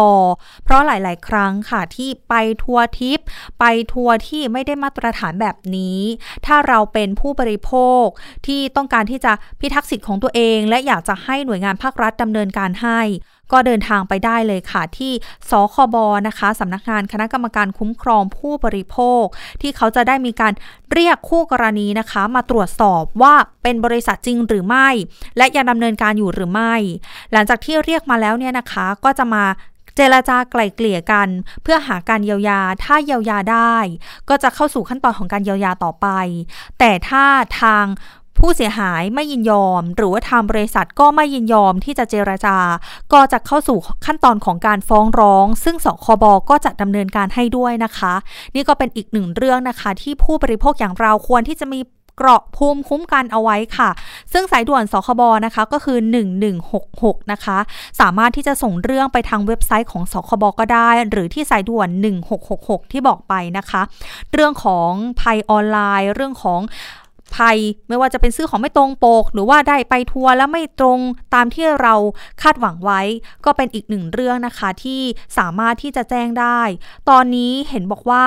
[0.63, 3.19] เพราะหลาย ๆ ครั้งค่ะที่ไปทัวร์ทิป
[3.59, 5.99] ไปทัวร์ที่ไม่ได้มาตรฐานแบบนี้
[6.45, 7.71] ถ้าเราเป็นผู้บริโภ
[8.03, 8.05] ค
[8.47, 13.01] ที่ต้องการที่จะพิทักษ์สิทธิ์ของตัวเอง และอยากจะให้หน่วยงานภาครัฐดำเนินการให้
[13.51, 15.13] ก็เดินทางไปได้เลยค่ะ ที่
[15.49, 15.95] สคบ
[16.27, 19.23] นะคะสำนักงานคณะกรรมการคุ้มครองผู้บริโภค
[19.61, 20.53] ที่เขาจะได้มีการ
[20.91, 23.33] เรียกคู่กรณีนะคะ มาตรวจสอบว่า
[23.63, 24.89] เป็นบริษัทจริงหรือไม่
[25.37, 26.75] และยังดำเนินการอยู่หรือไม่
[27.31, 29.45] หลังจากที่เรียกมาแล้วเนี่ยนะคะก็จะมา
[29.97, 31.27] เจรจาไกล่เกลี่ยกัน
[31.63, 33.75] เพื่อหาการเยียวยา ถ้าเยียวยาได้
[34.29, 36.07] ก็จะเข้าสู่ขั้นตอนของการเยียวยาต่อไป
[36.79, 37.25] แต่ถ้า
[37.61, 37.85] ทาง
[38.37, 42.57] ผู้เสียหายไม่ยินยอม หรือว่าทางบริษัทก็ไม่ยินยอมที่จะเจรจา
[43.13, 48.13] ก็จะเข้าสู่ขั้นตอนของการฟ้องร้อง ซึ่งสคบก็จะดำเนินการให้ด้วยนะคะ
[48.55, 51.79] นี่ก็เป็นอีกหนึ่งเรื่องนะคะ ที่ผู้บริโภคอย่างเราควรที่จะมี
[52.17, 53.89] เกราะภูมิคุ้มกันเอาไว้ค่ะ
[54.33, 55.97] ซึ่งสายด่วนสคบนะคะก็คือ
[56.65, 57.57] 1166 นะคะ
[57.99, 61.89] สามารถที่จะส่งเรื่องไปทางเว็บไซต์ของสคบก็ได้ หรือที่สายด่วน
[62.41, 63.81] 1666 ที่บอกไปนะคะ
[64.33, 66.61] เรื่องของภัยออนไลน์ เรื่องของ
[67.37, 67.57] ภัย
[67.87, 70.99] ไม่ว่าจะเป็นซื้อของไม่ตรงปก หรือว่าได้ไปทัวร์แล้วไม่ตรง
[71.33, 71.95] ตามที่เรา
[72.41, 73.01] คาดหวังไว้
[73.45, 75.01] ก็เป็นอีกหนึ่งเรื่องนะคะที่
[75.37, 76.61] สามารถที่จะแจ้งได้
[77.09, 78.25] ตอนนี้เห็นบอกว่า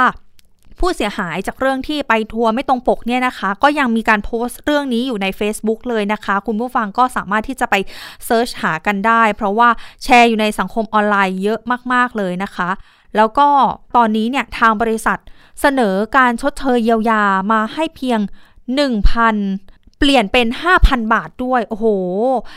[0.82, 7.74] ผู้เสียหายจากเรื่องที่ไปทัวร์ไม่ตรงปกเนี่ยนะคะ ก็ยังมีการโพสต์เรื่องนี้อยู่ใน Facebook เลยนะคะ คุณผู้ฟังก็สามารถที่จะไป
[8.26, 9.68] เซิร์ชหากันได้ เพราะว่า
[10.04, 11.61] แชร์อยู่ในสังคมออนไลน์เยอะ
[11.92, 12.70] มาก ๆ เลยนะคะ
[13.16, 13.48] แล้วก็
[13.96, 15.18] ตอนนี้เนี่ยทางบริษัท
[15.61, 18.20] เสนอการชดเชยเยียวยามาให้เพียง
[18.76, 20.46] 1,000 เปลี่ยนเป็น
[20.78, 21.86] 5,000 บาทด้วย โอ้โห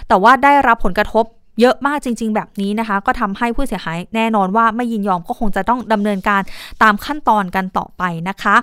[0.07, 1.25] แต่ว่าได้รับผลกระทบ
[1.59, 6.41] เยอะมากจริง ๆ แบบนี้นะคะ ก็ทำให้ผู้เสียหายแน่นอนว่าไม่ยินยอมก็คงจะต้องดำเนินการ
[6.83, 8.55] ตามขั้นตอนกันต่อไปนะคะ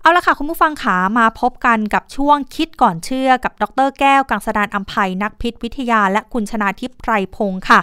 [0.00, 7.80] เอาละค่ะคุณผู้ฟังขามาพบกันกับช่วงคิดก่อนเชื่อกับดรแก้วกังสดานอัมภัยนักพิษวิทยา และคุณชนาทิพย์ไพรพงศ์ค่ะ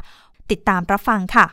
[0.52, 1.46] ติดตามรับฟังค่ะ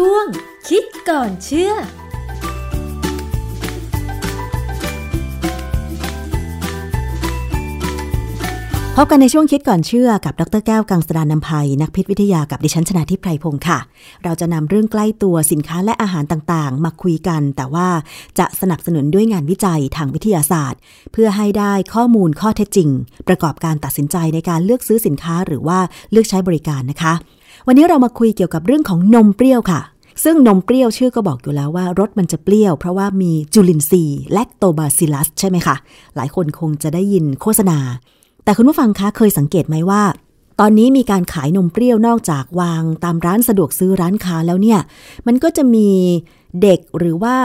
[0.00, 0.26] ช่วง
[0.68, 1.72] คิดก่อนเชื่อ
[8.96, 13.78] พบกันในช่วงคิดก่อนเชื่อกับดรแก้วกังสดานนภัยนักพิษวิทยากับดิฉันชนะทิพไพรพงศ์ค่ะ
[14.24, 17.88] เราจะนำเรื่องใกล้ตัวสินค้าและอาหารต่างๆ มาคุยกัน แต่ว่า
[18.38, 20.80] จะสนับสนุนด้วยงานวิจัยทางวิทยาศาสตร์
[21.12, 22.90] เพื่อให้ได้ข้อมูลข้อเท็จจริง
[23.28, 25.78] ประกอบการตัดสินใจในการเลือกซื้อสินค้าหรือว่า
[26.12, 27.14] เลือกใช้บริการนะคะ
[27.68, 29.80] วันนี้เรามาคุยเกี่ยวกับเรื่องของนมเปรี้ยวค่ะ
[30.24, 35.76] ซึ่งนมเปรี้ยวชื่อก็บอกอยู่แล้วว่ารสมันจะเปรี้ยว เพราะว่ามีจุลินทรีย์แลคโตบาซิลัสใช่ไหมคะ
[36.16, 37.78] หลายคนคงจะได้ยินโฆษณา
[38.44, 40.02] แต่คุณผู้ฟังคะเคยสังเกตไหมว่า
[40.60, 44.80] ตอนนี้มีการขายนมเปรี้ยวนอกจากวางตามร้านสะดวกซื้อร้านค้าแล้วเนี่ย
[45.26, 45.88] มันก็จะมี
[46.62, 47.36] เด็กหรือว่า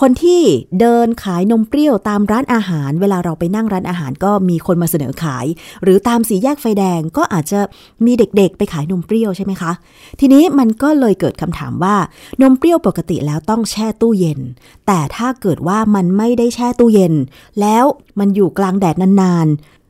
[0.00, 0.42] คนที่
[0.80, 5.46] เดินขายนมเปรี้ยวตามร้านอาหาร เวลาเราไปนั่งร้านอาหารก็มีคนมาเสนอขาย
[5.82, 7.60] หรือตามสีแยกไฟแดงก็อาจจะ
[8.06, 9.72] มีเด็กๆ ไปขายนมเปรี้ยวใช่ไหมคะ
[10.20, 11.96] ทีนี้มันก็เลยเกิดคำถามว่า
[12.42, 14.40] นมเปรี้ยวปกติแล้วต้องแช่ตู้เย็น
[14.86, 17.14] แต่ถ้าเกิดว่ามันไม่ได้แช่ตู้เย็น
[17.60, 17.84] แล้ว
[18.18, 19.48] มันอยู่กลางแดดนาน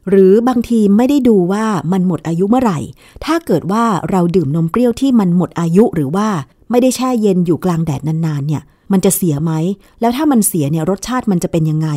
[0.08, 2.78] หรือบางทีไม่ได้ดูว่ามันหมดอายุเมื่อไหร่
[3.24, 6.28] ถ้าเกิดว่าเราดื่มนมเปรี้ยวที่มันหมดอายุหรือว่า
[6.70, 9.52] ไม่ได้แช่เย็นอยู่กลางแดดนานๆเนี่ย มันจะเสียไหม
[10.00, 11.88] แล้วถ้ามันเสียเนี่ยรสชาติมันจะเป็นยังไง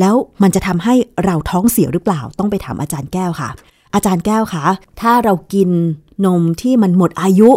[0.00, 0.94] แล้วมันจะทำให้
[1.24, 3.50] เราท้องเสียหรือเปล่า ต้องไปถามอาจารย์แก้วค่ะ
[3.94, 4.64] อาจารย์แก้วคะ
[5.00, 5.70] ถ้าเรากิน
[6.26, 7.50] นมที่มันหมดอายุ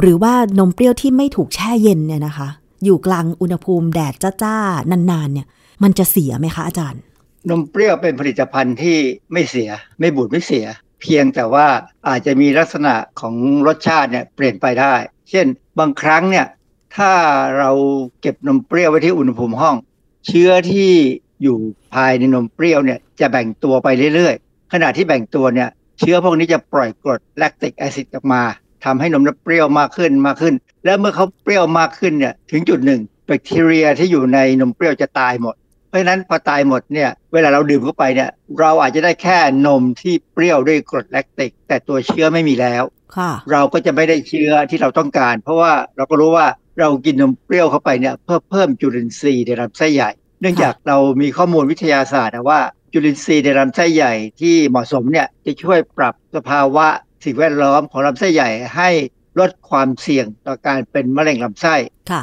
[0.00, 2.48] หรือว่านมเปรี้ยวที่ไม่ถูกแช่เย็นเนี่ยนะคะ
[2.84, 5.46] อยู่กลางอุณหภูมิแดดจ้าๆนานๆเนี่ย
[5.82, 7.00] มันจะเสียไหมคะอาจารย์
[7.48, 8.98] นมเปรี้ยวเป็นผลิตภัณฑ์ที่
[9.32, 9.70] ไม่เสีย
[10.00, 10.66] ไม่บูดไม่เสีย
[11.00, 11.66] เพียงแต่ว่า
[12.08, 13.34] อาจจะมีลักษณะของ
[13.66, 14.94] รสชาติเนี่ยเปลี่ยนไปได้
[15.30, 15.46] เช่น
[15.78, 16.46] บางครั้งเนี่ย
[16.96, 17.12] ถ้า
[17.58, 17.70] เรา
[18.20, 19.76] เก็บนมเปรี้ยวไว้ที่อุณหภูมิห้อง
[20.26, 20.90] เชื้อที่
[21.42, 21.56] อยู่
[21.94, 25.68] ภายในนมเปรี้ยวเนี่ยจะแบ่งตัวไปเรื่อยๆ ขณะที่แบ่งตัวเนี่ย
[25.98, 28.42] เชื้อพวกนี้จะปล่อยกรดแลคติกแอซิดออกมา
[28.84, 35.54] ทำให้นมเปรี้ยวมากขึ้นมากขึ้น แล้วเมื่อเขาเปรี้ยวมากขึ้นเนี่ยถึงจุดหนึ่งแบคทีเรียที่อยู่ในนมเปรี้ยวจะตายหมด
[35.90, 38.30] เพราะฉะนั้นพอตายหมดเนี่ยเวลาเราดื่มเข้าไปเนี่ย
[38.60, 42.82] เราอาจจะได้แค่นมที่เปรี้ยวด้วยกรดแลคติก แต่ตัวเชื้อไม่มีแล้ว
[43.52, 46.46] เราก็จะไม่ได้เชื้อที่เราต้องการ เพราะว่าเราก็รู้ว่า
[46.80, 50.10] เรากินนมเปรี้ยวเข้าไปเนี่ยเพื่อเพิ่มจุลินทรีย์ในลำไส้ใหญ่
[50.40, 52.60] เนื่องจากเรามีข้อมูลวิทยาศาสตร์ว่า
[52.92, 56.86] จุลินทรีย์ในลำไส้ใหญ่ที่เหมาะสมเนี่ยจะช่วยปรับสภาวะ
[57.24, 58.90] สิ่งแวดล้อมของลำไส้ใหญ่ให้
[59.38, 61.74] ลดความเสี่ยงต่อการเป็นมะเร็งลำไส้
[62.10, 62.22] ค่ะ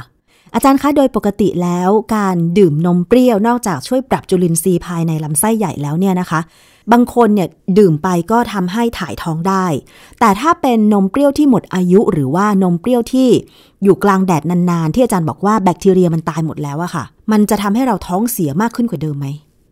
[0.53, 6.39] อาจารย์คะโดยปกติแล้วการดื่มนมเปรี้ยวนอกจากช่วยปรับจุลินทรีย์ภายในลำไส้ใหญ่แล้วเนี่ยนะคะ
[6.91, 9.65] บางคนเนี่ยดื่มไปก็ทำให้ถ่ายท้องได้
[10.19, 13.29] แต่ถ้าเป็นนมเปรี้ยวที่หมดอายุ หรือว่านมเปรี้ยวที่
[13.83, 19.27] อยู่กลางแดดนานๆ ที่อาจารย์บอกว่าแบคทีเรียมันตายหมดแล้วอะค่ะ มันจะทำให้เราท้องเสียมากขึ้นกว่าเดิมไหม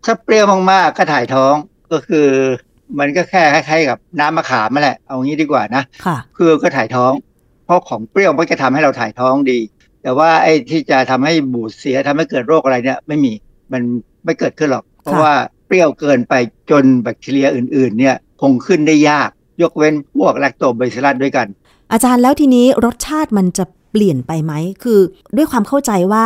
[0.06, 1.54] ถ้าเปรี้ยวมากๆก็ถ่ายท้อง
[1.92, 2.28] ก็คือ
[3.00, 7.12] มันก็แค่คล้ายๆกับน้ำมะขามมาแหละ เอางี้ดีกว่านะค่ะคือก็ถ่ายท้อง
[7.66, 9.60] เพราะของเปรี้ยวมันจะทำให้เราถ่ายท้องดี
[10.06, 13.34] แต่ว่าไอ้ที่จะทำให้บูดเสียทำให้เกิดโรคอะไรเนี่ย ไม่มี
[13.72, 13.82] มัน
[14.26, 15.34] ไม่เกิดขึ้นหรอก เพราะว่า
[15.68, 16.34] เปรี้ยวเกินไป
[16.72, 19.30] จนแบคทีเรียอื่น ๆ เนี่ยคงขึ้นได้ยาก
[19.62, 21.48] ยกเว้นพวกแลคโตบาซิลลัสด้วยกัน
[21.92, 24.54] อาจารย์แล้วทีนี้รสชาติมันจะเปลี่ยนไปไหม
[24.84, 25.00] คือ
[25.36, 26.26] ด้วยความเข้าใจว่า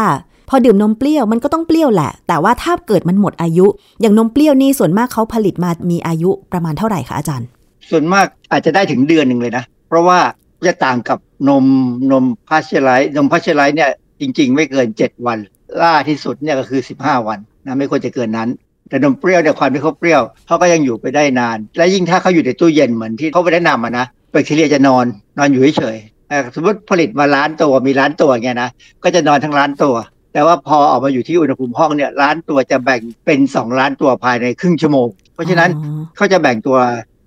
[0.49, 3.65] พอดื่มนมเปรี้ยวมันก็ต้องเปรี้ยวแหละ แต่ว่าถ้าเกิดมันหมดอายุ
[4.01, 7.47] อย่างนมเปรี้ยวนี่ส่วนมากเขาผลิตมามีอายุประมาณเท่าไหร่คะอาจารย์
[7.89, 10.19] ส่วนมากอาจจะได้ถึงเดือนหนึ่งเลยนะ เพราะว่า
[10.67, 11.17] จะต่างกับ
[11.48, 11.66] นม
[12.12, 15.40] นมพาสเจอร์ไรซ์นมพาสเจอร์ไรซ์เนี่ยจริง ๆ ไม่เกิน 7 วัน
[15.82, 18.50] ล่าที่สุดเนี่ยก็คือ 15 วันนะไม่ควรจะเกินนั้น
[18.90, 25.06] แต่นมเปรี้ยวเนี่ยความที่เขาเปรี้ยวเขาก็ยังอยู่ไปได้นาน และยิ่งถ้าเขาอยู่ในตู้เย็นเหมือนที่เขาไปแนะนำอะนะแบคทีเรียจะนอน
[25.38, 28.70] นอนอยู่เฉยๆสมมติผลิตมาล้านตัวมีล้านตัวเงี้ยนะ
[29.04, 29.96] ก็จะนอนทั้งล้านตัว
[30.34, 35.70] แต่ว่าพอออกมาอยู่ที่อุณหภูมิห้องเนี่ยล้านตัวจะแบ่งเป็น2ล้านตัวภายในครึ่งชั่วโมง เพราะฉะนั้น
[36.16, 36.78] เขาจะแบ่งตัว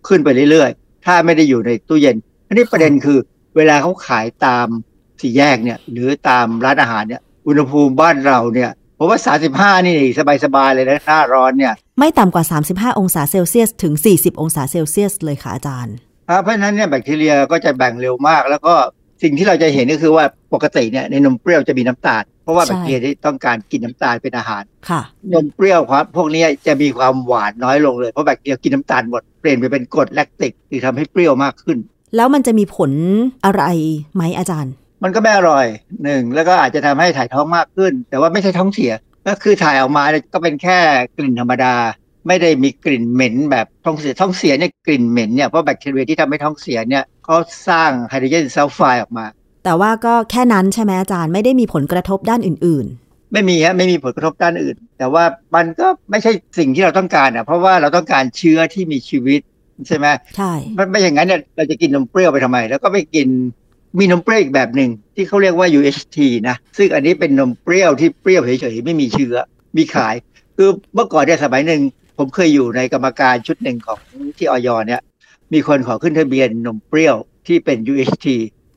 [0.08, 2.16] ขึ้นไปเรื่อยๆ ถ้าไม่ได้อยู่ในตู้เย็น
[2.48, 3.18] อันนี้ประเด็นคือ
[3.56, 4.66] เวลาเขาขายตาม
[5.20, 9.20] สี่แยกเนี่ย หรือตามร้านอาหารเนี่ย อุณหภูมิบ้านเราเนี่ยผมว่า
[9.58, 9.98] 35 นี่
[10.44, 15.96] สบาย ๆ เลยนะหน้าร้อนเนี่ย ไม่ต่ำกว่า 35 องศาเซลเซียส ถึง 40 องศาเซลเซียส เลยค่ะอาจารย์
[16.42, 18.74] เพราะฉะนั้นเนี่ยแบคทีเรียก็จะแบ่งเร็วมาก แล้วก็
[19.22, 20.24] สิ่งที่เราจะเห็นก็คือว่า
[20.54, 31.78] ปกติเนี่ยในนมเปรี้ยวจะมีน้ำตาล เพราะว่าแบคทีเรียที่ต้องการกินน้ำตาลเป็นอาหารค่ะนมเปรี้ยวครับพวกนี้จะมีความหวานน้อยลงเลยเพราะแบคทีเรียกินน้ำตาลหมดเปลี่ยนไปเป็นกรดแลคติกที่ทำให้เปรี้ยวมากขึ้น
[32.16, 32.90] แล้วมันจะมีผล
[33.44, 33.62] อะไร
[34.14, 35.66] ไหมอาจารย์ มันก็ไม่อร่อย
[36.04, 38.92] หนึ่งแล้วก็อาจจะทำให้ถ่ายท้องมากขึ้น แต่ว่าไม่ใช่ท้องเสีย
[39.26, 40.78] ก็คือถ่ายออกมาก็เป็นแค่
[41.16, 41.74] กลิ่นธรรมดา
[42.26, 47.36] ไม่ได้มีกลิ่นเหม็นแบบท้องเสียท้องเสียเนี่ยกลิ่นเหม็นเนี่ยเพราะแบคทีเรียที่ทำให้ท้องเสียเนี่ยเขา
[47.68, 49.26] สร้างไฮโดรเจนซัลไฟด์ออกมา
[49.64, 55.24] แต่ว่าก็แค่นั้นใช่ไหมอาจารย์ไม่ได้มีผลกระทบด้านอื่นๆไม่มีฮะไม่มีผลกระทบด้านอื่น แต่ว่า
[55.56, 59.40] มันก็ไม่ใช่สิ่งที่เราต้องการอะเพราะว่าเราต้องการเชื้อที่มีชีวิต
[59.86, 60.06] ใช่ไหม
[60.36, 60.52] ใช่
[60.90, 63.28] ไม่อย่างนั้นเนี่ยเราจะกินนมเปรี้ยวไปทำไม แล้วก็ไปกิน
[63.98, 66.18] มีนมเปรี้ยวอีกแบบหนึ่งที่เขาเรียกว่า UHT
[66.48, 69.34] นะซึ่งอันนี้เป็นนมเปรี้ยวที่เปรี้ยวเฉยๆไม่มีเชื้อ
[69.76, 70.14] มีขาย
[70.56, 71.80] คือเมื่อก่อนเนี่ยสมัยหนึ่ง
[72.18, 73.98] ผมเคยอยู่ในกรรมการชุดหนึ่งของ
[74.38, 75.00] ที่ออยเนี่ย
[75.52, 77.16] มีคนขอขึ้นทะเบียนนมเปรี้ยว
[77.46, 78.26] ที่เป็น UHT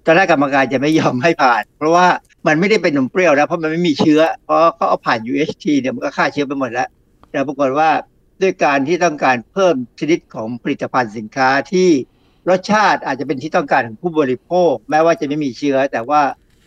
[0.05, 2.07] ตอนแรกกรรมการจะไม่ยอมให้ผ่าน เพราะว่า
[2.47, 6.87] มันไม่ได้เป็นนมเปรี้ยวนะเพราะมันไม่มีเชื้อเพราะเขาเอาผ่าน UHT เนี่ยมันก็ฆ่าเชื้อไปหมดแล้ว
[7.31, 7.89] แต่ปรากฏว่า
[8.41, 11.89] ด้วยการที่ต้องการเพิ่มชนิดของผลิตภัณฑ์สินค้าที่
[12.49, 16.21] รสชาติอาจจะเป็นที่ต้องการของผู้บริโภค แม้ว่าจะไม่มีเชื้อ แต่ว่า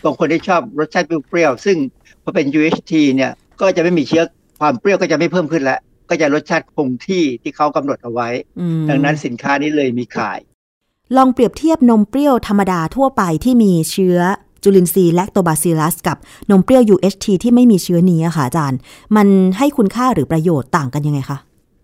[0.05, 1.77] บางคนที่ชอบรสชาติเปรี้ยวซึ่ง
[2.23, 4.25] พอเป็น UHT เนี่ยก็จะไม่มีเชื้อ
[4.61, 8.29] ความเปรี้ยวก็จะไม่เพิ่มขึ้นแล้วก็จะรสชาติคงที่ที่เขากำหนดเอาไว้
[8.89, 10.39] ดังนั้นสินค้านี้เลยมีขาย
[11.16, 14.19] ลองเปรียบเทียบนมเปรี้ยวธรรมดาทั่วไปที่มีเชื้อ
[14.62, 16.16] จุลินทรีย์แลคโตบาซิลัสกับ
[16.51, 18.79] นมเปรี้ยว UHT ที่ไม่มีเชื้อนี้ค่ะอาจารย์
[19.16, 19.27] มัน
[19.59, 21.39] ให้คุณค่าหรือประโยชน์ต่างกันยังไงคะ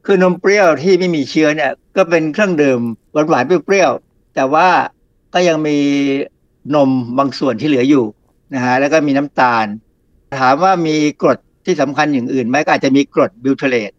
[0.07, 2.81] คือนมเปรี้ยวที่ไม่มีเชื้อเนี่ย ก็เป็นเครื่องดื่ม
[3.13, 4.69] หวานหวานเปรี้ยวๆแต่ว่า
[5.35, 5.79] ก็ยังมี
[6.75, 8.05] นมบางส่วนที่เหลืออยู่
[8.55, 9.67] นะฮะแล้วก็มีน้ำตาล
[10.41, 13.93] ถามว่ามีกรดที่สำคัญอย่างอื่นไหมก็อาจจะมีกรด butyrate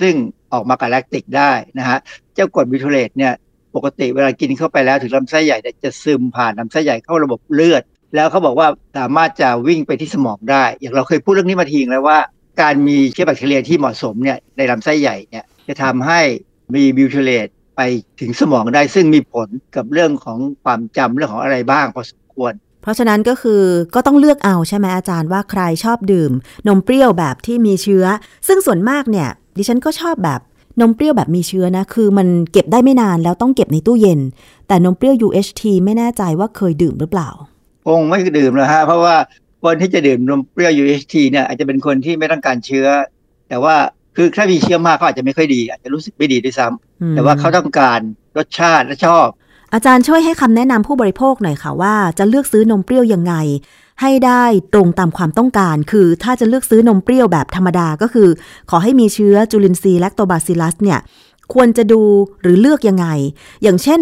[0.00, 0.14] ซึ่ง
[0.52, 1.98] ออกมากับแลคติกได้นะฮะ
[2.34, 3.32] เจ้ากรด butyrate เนี่ย
[3.74, 7.82] ปกติเวลากินเข้าไปแล้วถึงลำไส้ใหญ่จะซึมผ่านลำไส้ใหญ่เข้าระบบเลือด
[8.14, 12.18] แล้วเขาบอกว่าสามารถจะวิ่งไปที่สมองได้ อย่างเราเคยพูดเรื่องนี้มาทีงแล้วว่า
[12.62, 16.20] การมีเชื้อแบคทีเรียที่เหมาะสมเนี่ยในลำไส้ใหญ่เนี่ย จะทำให้
[16.74, 17.80] มีบิวเทเลตไป
[18.20, 22.52] ถึงสมองได้ซึ่งมีผลกับเรื่องของความจำเรื่องของอะไรบ้างพอสมควร
[22.82, 23.62] เพราะฉะนั้นก็คือ
[23.94, 26.32] ก็ต้องเลือกเอาใช่ไหมอาจารย์ว่าใครชอบดื่ม
[26.68, 28.04] นมเปรี้ยวแบบที่มีเชื้อ
[28.46, 30.40] ซึ่งส่วนมากเนี่ย ดิฉันก็ชอบแบบ
[30.80, 34.20] นมเปรี้ยวแบบมีเชื้อนะ คือมันเก็บได้ไม่นานแล้วต้องเก็บในตู้เย็น
[34.68, 37.30] แต่นมเปรี้ยว UHT ไม่แน่ใจว่าเคยดื่มหรือเปล่า
[37.86, 39.16] คงไม่ดื่มแล้วฮะ เพราะว่า
[39.62, 42.86] คนที่จะดื่มนมเปรี้ยว UHT เนี่ยอาจจะเป็นคนที่ไม่ต้องการเชื้อ
[43.48, 43.74] แต่ว่า
[44.16, 48.00] คือถ้ามีเชื้อมากเขาอาจจะไม่ค่อยดี อาจจะรู้สึกไม่ดีด้วยซ้ำแต่ว่าเขาต้องการ
[48.36, 49.26] รสชาติและชอบ
[49.74, 53.34] อาจารย์ช่วยให้คำแนะนำผู้บริโภคหน่อยค่ะว่าจะเลือกซื้อนมเปรี้ยวยังไง
[54.00, 58.28] ให้ได้ตรงตามความต้องการ คือถ้าจะเลือกซื้อนมเปรี้ยวแบบธรรมดาก็คือ
[58.70, 60.98] ขอให้มีเชื้อจุลินทรีย์แลคโตบาซิลัสเนี่ย
[61.54, 62.00] ควรจะดู
[62.42, 63.06] หรือเลือกยังไง
[63.62, 64.00] อย่างเช่น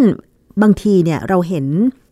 [0.63, 1.67] บางทีเนี่ยเราเห็น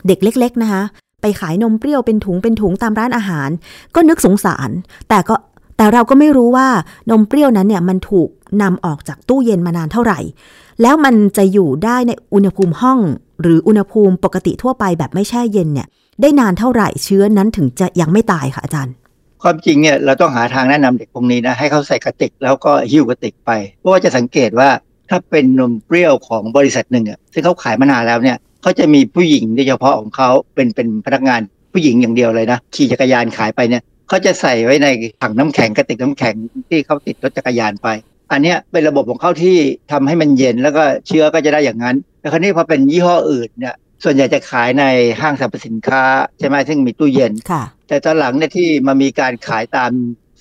[0.06, 0.82] เด็กเล็ก ๆ นะคะ
[1.22, 3.48] ไปขายนมเปรี้ยวเป็นถุงเป็นถุงตามร้านอาหาร
[3.94, 4.70] ก็นึกสงสาร
[5.08, 5.34] แต่ก็
[5.78, 6.68] แต่เราก็ไม่รู้ว่า
[7.10, 8.28] นมเปรี้ยวนั้นเนี่ยมันถูก
[8.62, 10.18] นำออกจากตู้เย็นมานานเท่าไหร่
[10.82, 12.98] แล้วมันจะอยู่ได้ในอุณหภูมิห้อง
[13.42, 15.88] หรืออุณหภูมิปกติทั่วไปแบบไม่แช่เย็นเนี่ย
[16.20, 18.94] ได้นานเท่าไหร่เชื้อนั้นถึงจะยังไม่ตายค่ะอาจารย์
[19.42, 23.50] ความจริงเนี่ยเราต้องหาทางแนะนำเด็กพวกนี้นะให้เขาใส่กระติกแล้วก็หิ้วกระติกไป
[23.80, 24.68] เพราะว่าจะสังเกตว่า
[25.10, 31.40] ถ้าเป็นนมเปรี้ยวของบริษัทหนึ่งอะซึ่งเขาขายมานานแล้วเนี่ยเขาจะมีผู้หญิงโดยเฉพาะของเขาเป็นเป็นพนักงาน
[31.72, 34.88] ผู้หญิงอย่างเดียวเลยนะขี่จักรยานขายไปเนี่ย เขาจะใส่ไว้ใน
[35.22, 36.34] ถังน้ำแข็งกระติกน้ำแข็ง
[36.68, 37.88] ที่เขาติดรถจักรยานไป
[38.32, 39.56] อันนี้เป็นระบบของเขาที่
[39.92, 44.84] ทำให้มันเย็นแล้วก็เชื้อก็จะได้อย่างนั้นแต่คราวนี้พอเป็นยี่ห้ออื่นเนี่ยส่วนใหญ่จะขายใน
[45.20, 46.02] ห้างสรรพสินค้า
[46.38, 47.32] ใช่ไหมซึ่งมีตู้เย็น
[47.88, 49.90] แต่ตอนหลังเนี่ยที่มามีการขายตาม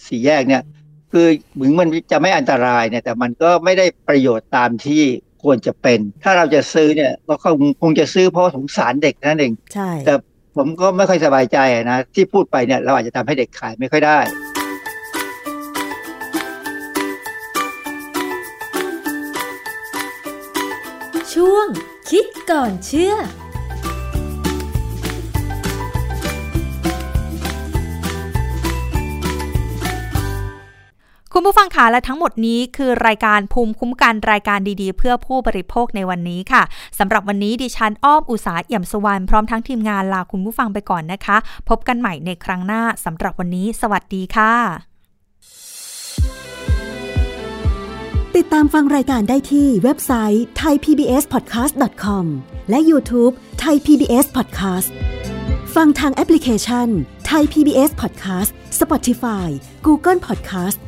[0.07, 0.63] สี่แยกเนี่ย
[1.11, 5.03] คือเหมือนมันจะไม่อันตรายเนี่ยแต่มันก็ไม่ได้ประโยชน์ตามที่
[5.43, 10.13] ควรจะเป็น ถ้าเราจะซื้อเนี่ยเราคงคงจะซื้อเพราะสงสารเด็กนั่นเองใช่แต่
[10.57, 11.57] ผมก็ไม่ค่อยสบายใจ
[11.91, 14.19] นะ ที่พูดไปเนี่ยเราอาจจะทำให้เด็กขายไม่ค่อยได้
[21.33, 21.67] ช่วง
[22.09, 23.13] คิดก่อนเชื่อ
[31.33, 36.63] คุณผู้ฟังคะและทั้งหมดนี้คือรายการภูมิคุ้มกันรายการดีๆ เพื่อผู้บริโภคในวันนี้ค่ะ
[36.99, 41.37] สำหรับวันนี้ดิฉันอ้อมอุสาเอี่ยมสวรรณพร้อมทั้งทีมงานลาคุณผู้ฟังไปก่อนนะคะ
[41.69, 44.53] พบกันใหม่ในครั้งหน้าสำหรับวันนี้ สวัสดีค่ะ
[48.35, 52.25] ติดตามฟังรายการได้ที่เว็บไซต์ thaipbspodcast.com
[52.69, 54.89] และ YouTube Thai PBS Podcast
[55.75, 56.87] ฟังทางแอปพลิเคชัน
[57.31, 59.47] Thai PBS Podcast Spotify
[59.85, 60.77] Google Podcast